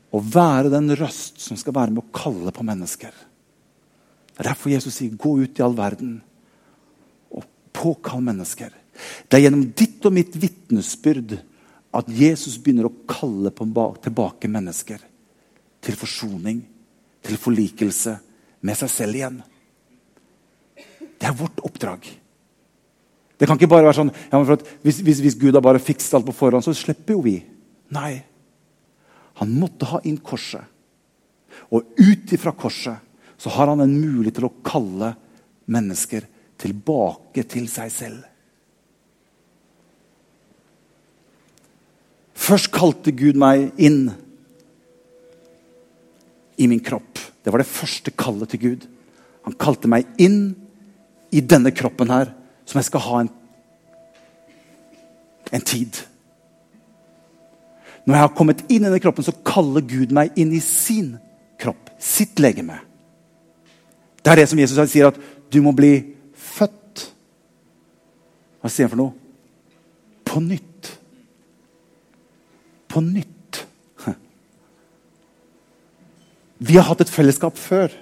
å 0.09 0.21
være 0.21 0.71
den 0.73 0.89
røst 0.97 1.41
som 1.43 1.57
skal 1.59 1.75
være 1.75 1.93
med 1.93 2.03
å 2.03 2.13
kalle 2.15 2.53
på 2.55 2.65
mennesker. 2.65 3.13
Det 4.29 4.41
er 4.41 4.51
derfor 4.51 4.71
Jesus 4.71 4.95
sier 4.95 5.11
'gå 5.11 5.43
ut 5.43 5.59
i 5.59 5.63
all 5.63 5.75
verden' 5.75 6.21
og 7.31 7.43
påkall 7.73 8.21
mennesker. 8.21 8.71
Det 9.29 9.37
er 9.37 9.43
gjennom 9.43 9.73
ditt 9.75 10.05
og 10.05 10.13
mitt 10.13 10.35
vitnesbyrd 10.35 11.39
at 11.93 12.09
Jesus 12.09 12.57
begynner 12.57 12.85
å 12.85 12.95
kalle 13.07 13.51
tilbake 13.51 14.47
mennesker 14.47 14.99
til 15.81 15.95
forsoning, 15.95 16.61
til 17.23 17.37
forlikelse 17.37 18.19
med 18.61 18.77
seg 18.77 18.89
selv 18.89 19.15
igjen. 19.15 19.43
Det 21.19 21.27
er 21.27 21.35
vårt 21.35 21.59
oppdrag. 21.63 22.05
Det 23.39 23.47
kan 23.47 23.55
ikke 23.55 23.71
bare 23.71 23.87
være 23.87 23.99
sånn 24.01 24.11
ja, 24.11 24.39
hvis, 24.83 24.99
hvis, 24.99 25.19
hvis, 25.23 25.37
Gud 25.39 25.55
har 25.55 25.63
bare 25.63 25.79
fikset 25.79 26.17
alt 26.17 26.27
på 26.27 26.35
forhånd, 26.35 26.63
så 26.63 26.75
slipper 26.75 27.15
jo 27.15 27.23
vi. 27.23 27.37
Nei. 27.95 28.19
Han 29.39 29.55
måtte 29.55 29.87
ha 29.89 30.01
inn 30.07 30.19
korset. 30.23 30.63
Og 31.71 31.95
ut 31.99 32.33
ifra 32.35 32.51
korset 32.55 33.05
så 33.39 33.51
har 33.55 33.71
han 33.71 33.83
en 33.83 33.95
mulighet 33.95 34.39
til 34.39 34.49
å 34.49 34.55
kalle 34.65 35.13
mennesker 35.71 36.25
tilbake 36.59 37.45
til 37.47 37.69
seg 37.71 37.91
selv. 37.93 38.25
Først 42.39 42.71
kalte 42.73 43.13
Gud 43.15 43.37
meg 43.39 43.69
inn 43.79 44.09
i 46.59 46.67
min 46.67 46.81
kropp. 46.83 47.19
Det 47.43 47.53
var 47.53 47.63
det 47.63 47.71
første 47.71 48.11
kallet 48.11 48.51
til 48.51 48.63
Gud. 48.63 48.87
Han 49.47 49.55
kalte 49.59 49.91
meg 49.91 50.07
inn 50.19 50.55
i 51.31 51.43
denne 51.45 51.71
kroppen 51.75 52.11
her, 52.11 52.33
som 52.67 52.79
jeg 52.79 52.89
skal 52.89 53.05
ha 53.05 53.19
en, 53.23 53.29
en 55.55 55.65
tid. 55.65 56.01
Når 58.09 58.15
jeg 58.17 58.25
har 58.25 58.31
kommet 58.33 58.61
inn 58.73 58.81
i 58.81 58.87
denne 58.87 58.97
kroppen, 59.03 59.21
så 59.21 59.35
kaller 59.45 59.83
Gud 59.85 60.09
meg 60.17 60.33
inn 60.41 60.49
i 60.57 60.59
sin 60.65 61.11
kropp. 61.61 61.91
Sitt 62.01 62.39
legeme. 62.41 62.79
Det 64.25 64.31
er 64.31 64.39
det 64.41 64.45
som 64.49 64.57
Jesus 64.57 64.79
sier, 64.89 65.11
at 65.11 65.19
du 65.53 65.59
må 65.61 65.75
bli 65.77 65.91
født. 66.33 67.03
Hva 68.63 68.71
sier 68.73 68.89
han 68.89 68.93
for 68.95 69.01
noe? 69.03 69.13
På 70.25 70.41
nytt. 70.41 70.89
På 72.89 73.05
nytt. 73.05 73.61
Vi 76.65 76.79
har 76.81 76.89
hatt 76.89 77.05
et 77.05 77.13
fellesskap 77.13 77.61
før. 77.61 77.93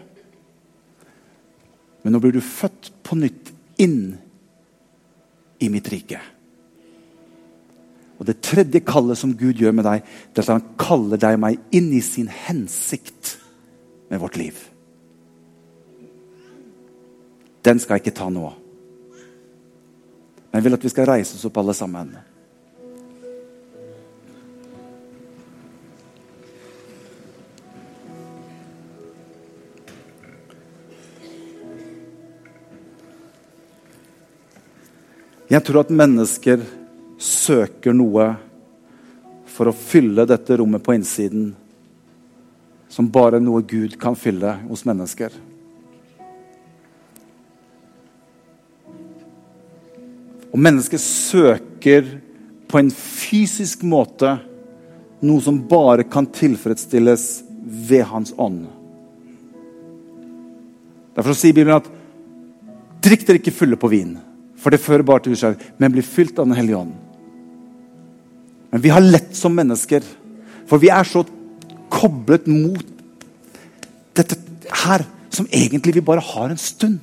Men 2.05 2.15
nå 2.15 2.23
blir 2.23 2.39
du 2.39 2.39
født 2.39 2.93
på 3.03 3.19
nytt 3.19 3.51
inn 3.83 4.15
i 5.59 5.67
mitt 5.67 5.91
rike. 5.91 6.23
Og 8.17 8.25
Det 8.25 8.41
tredje 8.41 8.82
kallet 8.82 9.17
som 9.17 9.36
Gud 9.38 9.60
gjør 9.62 9.75
med 9.77 9.86
deg, 9.86 10.06
det 10.34 10.41
er 10.41 10.47
at 10.47 10.56
han 10.56 10.77
kaller 10.82 11.21
deg 11.21 11.38
og 11.38 11.43
meg 11.43 11.60
inn 11.75 11.91
i 11.93 12.01
sin 12.01 12.30
hensikt 12.30 13.36
med 14.10 14.21
vårt 14.23 14.39
liv. 14.39 14.58
Den 17.67 17.80
skal 17.80 17.97
jeg 17.97 18.08
ikke 18.08 18.17
ta 18.17 18.30
nå. 18.32 18.47
Men 20.47 20.60
jeg 20.60 20.65
vil 20.65 20.77
at 20.80 20.88
vi 20.88 20.93
skal 20.93 21.10
reise 21.12 21.36
oss 21.36 21.45
opp 21.45 21.60
alle 21.62 21.75
sammen. 21.77 22.15
Jeg 35.47 35.63
tror 35.63 35.86
at 35.86 35.93
mennesker 35.95 36.63
søker 37.17 37.95
noe 37.97 38.30
for 39.49 39.69
å 39.69 39.75
fylle 39.75 40.27
dette 40.30 40.58
rommet 40.60 40.84
på 40.86 40.95
innsiden 40.97 41.49
som 42.93 43.10
bare 43.12 43.39
noe 43.43 43.65
Gud 43.67 43.97
kan 43.99 44.15
fylle 44.15 44.53
hos 44.69 44.86
mennesker. 44.88 45.34
Og 50.53 50.62
mennesket 50.62 51.03
søker 51.03 52.08
på 52.67 52.80
en 52.80 52.91
fysisk 52.93 53.84
måte 53.88 54.38
noe 55.25 55.43
som 55.43 55.60
bare 55.69 56.06
kan 56.08 56.27
tilfredsstilles 56.30 57.27
ved 57.89 58.06
Hans 58.10 58.34
ånd. 58.38 58.65
Derfor 61.17 61.34
sier 61.34 61.56
Bibelen 61.56 61.80
at 61.80 61.89
drikk 63.03 63.25
dere 63.25 63.41
ikke 63.41 63.56
fulle 63.56 63.80
på 63.80 63.89
vin, 63.89 64.15
for 64.58 64.73
det 64.73 64.82
fører 64.82 65.06
bare 65.06 65.25
til 65.25 65.34
uskjær, 65.34 65.58
men 65.77 65.93
bli 65.93 66.06
fylt 66.06 66.38
av 66.38 66.49
Den 66.49 66.58
hellige 66.58 66.82
ånd. 66.86 66.95
Men 68.71 68.84
vi 68.84 68.91
har 68.91 69.03
lett 69.03 69.36
som 69.36 69.56
mennesker, 69.56 70.03
for 70.67 70.82
vi 70.82 70.91
er 70.91 71.08
så 71.08 71.23
koblet 71.93 72.47
mot 72.51 72.84
dette 74.17 74.38
her 74.84 75.06
som 75.34 75.47
egentlig 75.53 75.95
vi 75.97 76.06
bare 76.06 76.23
har 76.23 76.51
en 76.51 76.60
stund. 76.60 76.99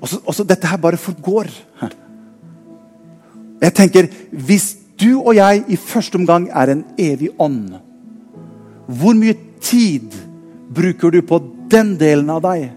Og 0.00 0.34
så, 0.34 0.44
dette 0.46 0.68
her 0.68 0.78
bare 0.78 1.00
forgår. 1.00 1.50
Jeg 3.60 3.74
tenker, 3.74 4.08
Hvis 4.30 4.76
du 5.00 5.18
og 5.18 5.34
jeg 5.36 5.64
i 5.68 5.76
første 5.76 6.16
omgang 6.16 6.48
er 6.52 6.72
en 6.72 6.84
evig 6.98 7.30
ånd, 7.38 7.74
hvor 8.86 9.16
mye 9.18 9.34
tid 9.60 10.14
bruker 10.72 11.10
du 11.10 11.22
på 11.26 11.40
den 11.70 11.96
delen 11.98 12.30
av 12.30 12.42
deg 12.44 12.68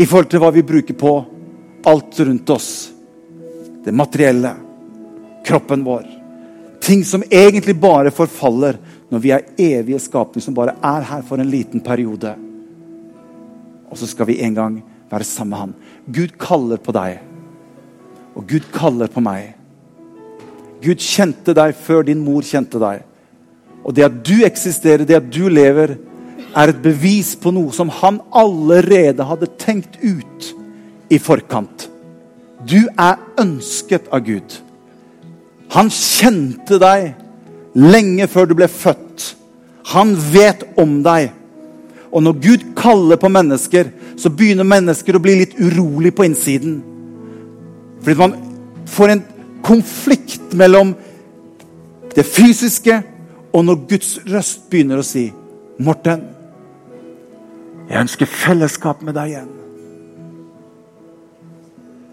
i 0.00 0.06
forhold 0.06 0.28
til 0.30 0.42
hva 0.42 0.50
vi 0.52 0.66
bruker 0.66 0.94
på 0.94 1.14
alt 1.88 2.20
rundt 2.20 2.50
oss? 2.52 2.70
Det 3.84 3.94
materielle, 3.96 4.52
kroppen 5.46 5.86
vår. 5.86 6.19
Ting 6.90 7.04
som 7.06 7.22
egentlig 7.30 7.76
bare 7.78 8.10
forfaller 8.10 8.80
når 9.10 9.20
vi 9.22 9.30
er 9.30 9.46
evige 9.62 10.00
skapninger 10.02 10.42
som 10.42 10.56
bare 10.56 10.74
er 10.82 11.04
her 11.06 11.20
for 11.26 11.38
en 11.38 11.50
liten 11.50 11.82
periode. 11.86 12.32
Og 13.90 13.98
så 13.98 14.08
skal 14.10 14.26
vi 14.26 14.40
en 14.42 14.56
gang 14.56 14.78
være 15.10 15.26
sammen 15.26 15.50
med 15.50 15.58
Han. 15.58 15.74
Gud 16.10 16.34
kaller 16.38 16.80
på 16.82 16.94
deg, 16.94 17.20
og 18.34 18.46
Gud 18.46 18.66
kaller 18.74 19.10
på 19.10 19.22
meg. 19.22 19.52
Gud 20.82 20.98
kjente 21.04 21.54
deg 21.54 21.76
før 21.78 22.08
din 22.08 22.22
mor 22.24 22.42
kjente 22.46 22.80
deg. 22.82 23.04
Og 23.84 23.94
det 23.94 24.08
at 24.08 24.16
du 24.26 24.40
eksisterer, 24.46 25.06
det 25.06 25.18
at 25.20 25.28
du 25.30 25.46
lever, 25.46 25.94
er 26.56 26.72
et 26.72 26.82
bevis 26.82 27.36
på 27.38 27.52
noe 27.54 27.70
som 27.74 27.92
han 28.00 28.18
allerede 28.34 29.26
hadde 29.26 29.50
tenkt 29.62 30.00
ut 30.02 30.50
i 31.10 31.20
forkant. 31.22 31.86
Du 32.66 32.80
er 32.98 33.22
ønsket 33.38 34.10
av 34.10 34.26
Gud. 34.26 34.58
Han 35.74 35.90
kjente 35.94 36.78
deg 36.82 37.12
lenge 37.78 38.26
før 38.30 38.48
du 38.50 38.56
ble 38.58 38.68
født. 38.70 39.34
Han 39.94 40.14
vet 40.32 40.64
om 40.80 40.98
deg. 41.06 41.30
Og 42.10 42.24
når 42.26 42.40
Gud 42.42 42.64
kaller 42.78 43.20
på 43.20 43.30
mennesker, 43.30 43.92
så 44.18 44.32
begynner 44.34 44.66
mennesker 44.66 45.16
å 45.16 45.22
bli 45.22 45.36
litt 45.38 45.54
urolig 45.60 46.12
på 46.16 46.26
innsiden. 46.26 46.80
Fordi 48.02 48.18
man 48.18 48.34
får 48.90 49.14
en 49.14 49.22
konflikt 49.62 50.56
mellom 50.58 50.94
det 52.16 52.26
fysiske 52.26 52.96
og 53.54 53.64
når 53.66 53.86
Guds 53.90 54.10
røst 54.30 54.68
begynner 54.70 55.00
å 55.00 55.06
si 55.06 55.30
'Morten, 55.80 56.22
jeg 57.88 58.00
ønsker 58.00 58.26
fellesskap 58.26 59.02
med 59.02 59.14
deg 59.14 59.30
igjen'. 59.30 59.56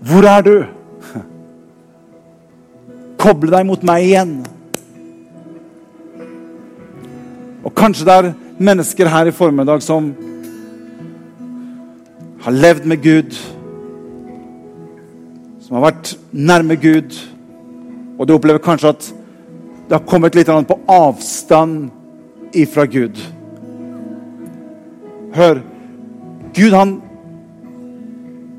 Hvor 0.01 0.23
er 0.25 0.41
du? 0.41 0.65
Koble 3.27 3.51
deg 3.51 3.65
mot 3.67 3.81
meg 3.83 4.05
igjen. 4.05 4.29
Og 7.67 7.73
kanskje 7.75 8.05
det 8.07 8.13
er 8.15 8.27
mennesker 8.63 9.09
her 9.11 9.27
i 9.27 9.33
formiddag 9.35 9.81
som 9.83 10.13
har 12.45 12.55
levd 12.55 12.85
med 12.87 13.01
Gud, 13.03 13.35
som 15.59 15.75
har 15.75 15.89
vært 15.89 16.13
nærme 16.31 16.77
Gud, 16.79 17.17
og 18.15 18.29
du 18.29 18.33
opplever 18.37 18.63
kanskje 18.63 18.93
at 18.95 19.09
det 19.89 19.97
har 19.97 20.07
kommet 20.07 20.39
litt 20.39 20.47
på 20.47 20.79
avstand 20.87 22.55
ifra 22.55 22.87
Gud. 22.87 23.19
Hør. 25.35 25.59
Gud 26.55 26.79
han 26.79 26.95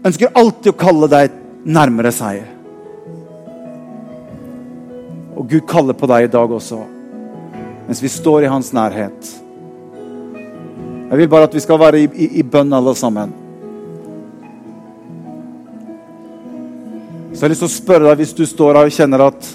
ønsker 0.05 0.37
alltid 0.37 0.75
å 0.75 0.79
kalle 0.85 1.09
deg 1.17 1.43
nærmere 1.65 2.13
seg. 2.13 2.58
Og 5.39 5.47
Gud 5.47 5.67
kaller 5.71 5.95
på 5.95 6.09
deg 6.11 6.27
i 6.27 6.31
dag 6.33 6.51
også, 6.51 6.81
mens 7.87 8.01
vi 8.03 8.11
står 8.11 8.45
i 8.45 8.51
hans 8.51 8.73
nærhet. 8.75 9.35
Jeg 11.09 11.21
vil 11.21 11.31
bare 11.31 11.47
at 11.47 11.55
vi 11.55 11.63
skal 11.63 11.79
være 11.81 12.01
i, 12.03 12.09
i, 12.11 12.27
i 12.41 12.43
bønn, 12.43 12.75
alle 12.75 12.93
sammen. 12.99 13.31
Så 17.33 17.39
jeg 17.39 17.47
har 17.47 17.53
lyst 17.55 17.63
til 17.63 17.71
å 17.71 17.77
spørre 17.77 18.09
deg, 18.09 18.19
hvis 18.19 18.35
du 18.35 18.43
står 18.51 18.81
her 18.81 18.91
og 18.91 18.97
kjenner 18.99 19.25
at 19.29 19.49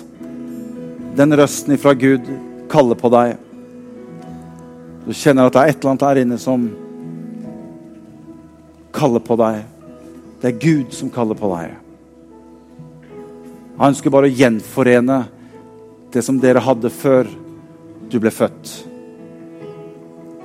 den 1.20 1.36
røsten 1.36 1.76
fra 1.78 1.92
Gud 2.00 2.32
kaller 2.72 2.98
på 2.98 3.12
deg 3.14 3.36
Du 5.04 5.12
kjenner 5.14 5.46
at 5.46 5.54
det 5.54 5.62
er 5.62 5.70
et 5.70 5.78
eller 5.78 5.92
annet 5.92 6.06
der 6.08 6.20
inne 6.24 6.38
som 6.40 6.64
kaller 8.96 9.20
på 9.20 9.36
deg. 9.36 9.60
Det 10.40 10.48
er 10.48 10.62
Gud 10.64 10.96
som 10.96 11.12
kaller 11.12 11.36
på 11.36 11.50
deg. 11.52 11.74
Han 13.82 13.92
ønsker 13.92 14.14
bare 14.14 14.30
å 14.32 14.38
gjenforene 14.40 15.18
det 16.14 16.22
som 16.26 16.38
dere 16.40 16.62
hadde 16.62 16.92
før 16.94 17.28
du 18.10 18.20
ble 18.22 18.32
født. 18.34 18.74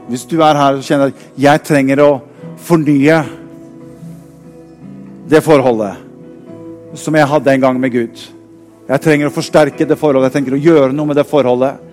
Hvis 0.09 0.25
du 0.29 0.39
er 0.41 0.57
her 0.57 0.79
og 0.79 0.85
kjenner 0.87 1.13
at 1.13 1.25
jeg 1.37 1.65
trenger 1.69 2.01
å 2.01 2.13
fornye 2.65 3.19
det 5.29 5.43
forholdet 5.45 6.97
som 6.97 7.17
jeg 7.19 7.29
hadde 7.29 7.53
en 7.53 7.61
gang 7.61 7.81
med 7.81 7.93
Gud. 7.93 8.23
Jeg 8.89 9.05
trenger 9.05 9.29
å 9.29 9.35
forsterke 9.35 9.85
det 9.85 9.99
forholdet, 10.01 10.31
jeg 10.31 10.39
trenger 10.39 10.57
å 10.57 10.63
gjøre 10.65 10.97
noe 10.97 11.11
med 11.11 11.19
det 11.21 11.27
forholdet. 11.29 11.85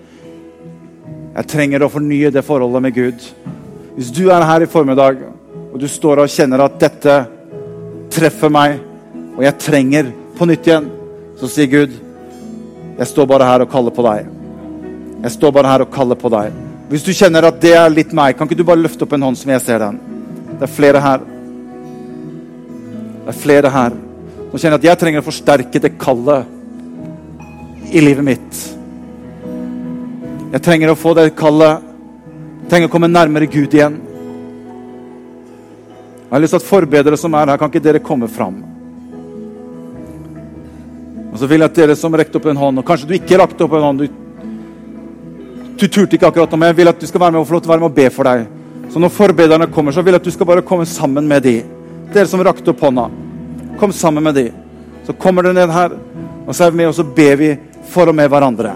Jeg 1.36 1.50
trenger 1.52 1.84
å 1.84 1.92
fornye 1.92 2.30
det 2.32 2.44
forholdet 2.46 2.84
med 2.86 2.96
Gud. 2.96 3.26
Hvis 3.98 4.08
du 4.16 4.30
er 4.32 4.44
her 4.48 4.64
i 4.64 4.70
formiddag 4.70 5.20
og 5.68 5.76
du 5.82 5.84
står 5.90 6.22
og 6.22 6.32
kjenner 6.32 6.64
at 6.64 6.78
dette 6.80 7.18
treffer 8.16 8.48
meg, 8.48 8.78
og 9.36 9.44
jeg 9.44 9.60
trenger 9.60 10.08
på 10.38 10.48
nytt 10.48 10.70
igjen, 10.70 10.88
så 11.36 11.50
sier 11.52 11.68
Gud, 11.68 11.98
jeg 12.96 13.10
står 13.10 13.28
bare 13.28 13.48
her 13.48 13.64
og 13.64 13.70
kaller 13.72 13.92
på 13.92 14.04
deg. 14.06 14.30
Jeg 15.22 15.34
står 15.36 15.52
bare 15.52 15.70
her 15.72 15.84
og 15.84 15.92
kaller 15.92 16.18
på 16.18 16.30
deg. 16.32 16.54
Hvis 16.88 17.04
du 17.04 17.12
kjenner 17.16 17.48
at 17.48 17.60
det 17.60 17.74
er 17.76 17.92
litt 17.92 18.12
meg, 18.16 18.36
kan 18.38 18.48
ikke 18.48 18.58
du 18.60 18.66
bare 18.66 18.80
løfte 18.80 19.04
opp 19.04 19.14
en 19.16 19.26
hånd 19.26 19.38
som 19.38 19.50
jeg 19.52 19.64
ser 19.64 19.82
den? 19.82 19.98
Det 20.56 20.64
er 20.64 20.72
flere 20.72 21.02
her. 21.02 21.24
Det 23.26 23.32
er 23.34 23.40
flere 23.42 23.72
her 23.74 23.96
som 24.46 24.62
kjenner 24.62 24.78
at 24.78 24.86
jeg 24.86 24.98
trenger 25.00 25.20
å 25.20 25.26
forsterke 25.26 25.80
det 25.82 25.96
kallet 26.00 26.46
i 27.92 28.00
livet 28.00 28.24
mitt. 28.24 28.60
Jeg 30.54 30.62
trenger 30.64 30.92
å 30.92 30.96
få 30.96 31.12
det 31.18 31.34
kallet 31.36 31.82
Jeg 32.62 32.70
trenger 32.70 32.88
å 32.88 32.92
komme 32.94 33.10
nærmere 33.10 33.46
Gud 33.46 33.74
igjen. 33.76 33.98
Jeg 36.24 36.32
har 36.32 36.40
lyst 36.42 36.56
til 36.56 36.62
at 36.62 36.66
forbedere 36.66 37.18
som 37.20 37.34
er 37.38 37.52
her, 37.52 37.60
kan 37.60 37.70
ikke 37.70 37.84
dere 37.84 38.00
komme 38.02 38.26
fram? 38.26 38.56
Og 41.36 41.40
så 41.42 41.48
vil 41.50 41.60
jeg 41.60 41.68
at 41.68 41.76
dere 41.76 41.94
som 42.00 42.14
rekte 42.16 42.38
opp 42.40 42.46
en 42.48 42.56
hånd, 42.56 42.80
og 42.80 42.86
kanskje 42.88 43.10
du 43.10 43.10
ikke 43.12 43.36
rakte 43.36 43.64
opp 43.66 43.74
en 43.76 43.82
hånd 43.84 43.98
du, 44.00 44.06
du 45.76 45.82
turte 45.84 46.16
ikke 46.16 46.30
akkurat 46.30 46.48
nå, 46.48 46.56
men 46.62 46.70
jeg 46.70 46.78
vil 46.78 46.88
at 46.88 47.02
du 47.02 47.04
skal 47.04 47.20
være 47.20 47.34
med 47.34 47.42
og 47.42 47.50
få 47.50 47.58
lov 47.58 47.60
til 47.66 47.68
å 47.68 47.72
være 47.74 47.82
med 47.82 47.90
og 47.90 47.98
be 47.98 48.06
for 48.14 48.24
deg. 48.24 48.46
Så 48.88 49.02
når 49.02 49.12
forbederne 49.12 49.66
kommer, 49.74 49.92
så 49.92 50.00
vil 50.00 50.16
jeg 50.16 50.22
at 50.22 50.30
du 50.30 50.32
skal 50.32 50.48
bare 50.48 50.64
komme 50.64 50.86
sammen 50.88 51.28
med 51.28 51.44
de. 51.44 51.52
Dere 52.14 52.30
som 52.30 52.40
rakte 52.40 52.72
opp 52.72 52.80
hånda, 52.86 53.04
kom 53.76 53.92
sammen 53.92 54.24
med 54.24 54.38
de. 54.40 54.46
Så 55.04 55.12
kommer 55.20 55.44
dere 55.44 55.58
ned 55.58 55.74
her, 55.76 55.98
og 56.46 56.56
så 56.56 56.64
er 56.64 56.72
vi 56.72 56.80
med, 56.80 56.88
og 56.88 56.96
så 56.96 57.04
ber 57.04 57.36
vi 57.42 57.52
for 57.92 58.08
og 58.08 58.16
med 58.16 58.32
hverandre. 58.32 58.72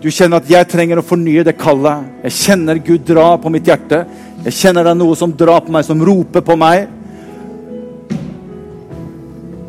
Du 0.00 0.08
kjenner 0.08 0.40
at 0.40 0.48
jeg 0.48 0.70
trenger 0.72 1.02
å 1.02 1.04
fornye 1.04 1.44
det 1.44 1.58
kallet. 1.60 2.08
Jeg 2.24 2.38
kjenner 2.40 2.80
Gud 2.88 3.04
dra 3.12 3.28
på 3.36 3.52
mitt 3.52 3.68
hjerte. 3.68 4.00
Jeg 4.48 4.56
kjenner 4.62 4.88
det 4.88 4.96
er 4.96 5.02
noe 5.04 5.20
som 5.20 5.36
drar 5.36 5.60
på 5.60 5.76
meg, 5.76 5.84
som 5.84 6.00
roper 6.08 6.40
på 6.40 6.56
meg. 6.56 6.88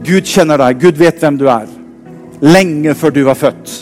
Gud 0.04 0.28
kjenner 0.28 0.60
deg. 0.60 0.82
Gud 0.82 1.00
vet 1.00 1.22
hvem 1.24 1.39
du 1.39 1.48
er. 1.52 1.68
Lenge 2.44 2.94
før 2.98 3.13
du 3.16 3.24
var 3.28 3.39
født. 3.39 3.74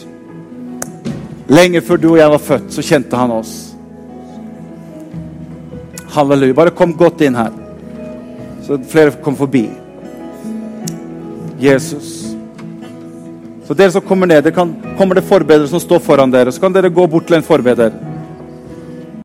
Lenge 1.51 1.81
før 1.83 1.99
du 1.99 2.07
og 2.13 2.19
jeg 2.19 2.31
var 2.31 2.43
født, 2.45 2.67
så 2.71 2.83
kjente 2.85 3.17
han 3.17 3.33
oss. 3.35 3.53
Halleluja. 6.13 6.55
Bare 6.55 6.75
kom 6.75 6.93
godt 6.97 7.23
inn 7.25 7.35
her, 7.35 7.51
så 8.63 8.77
flere 8.87 9.15
kom 9.23 9.35
forbi. 9.39 9.65
Jesus. 11.61 12.13
Så 13.67 13.75
dere 13.77 13.93
som 13.93 14.05
kommer 14.05 14.27
ned, 14.27 14.43
det 14.43 14.53
kan, 14.55 14.71
kommer 14.97 15.15
det 15.15 15.27
forbedere 15.27 15.67
som 15.71 15.79
står 15.79 15.99
foran 16.03 16.31
dere, 16.31 16.51
så 16.51 16.61
kan 16.63 16.73
dere 16.75 16.91
gå 16.91 17.05
bort 17.07 17.27
til 17.27 17.39
en 17.39 17.45
forbeder. 17.45 17.93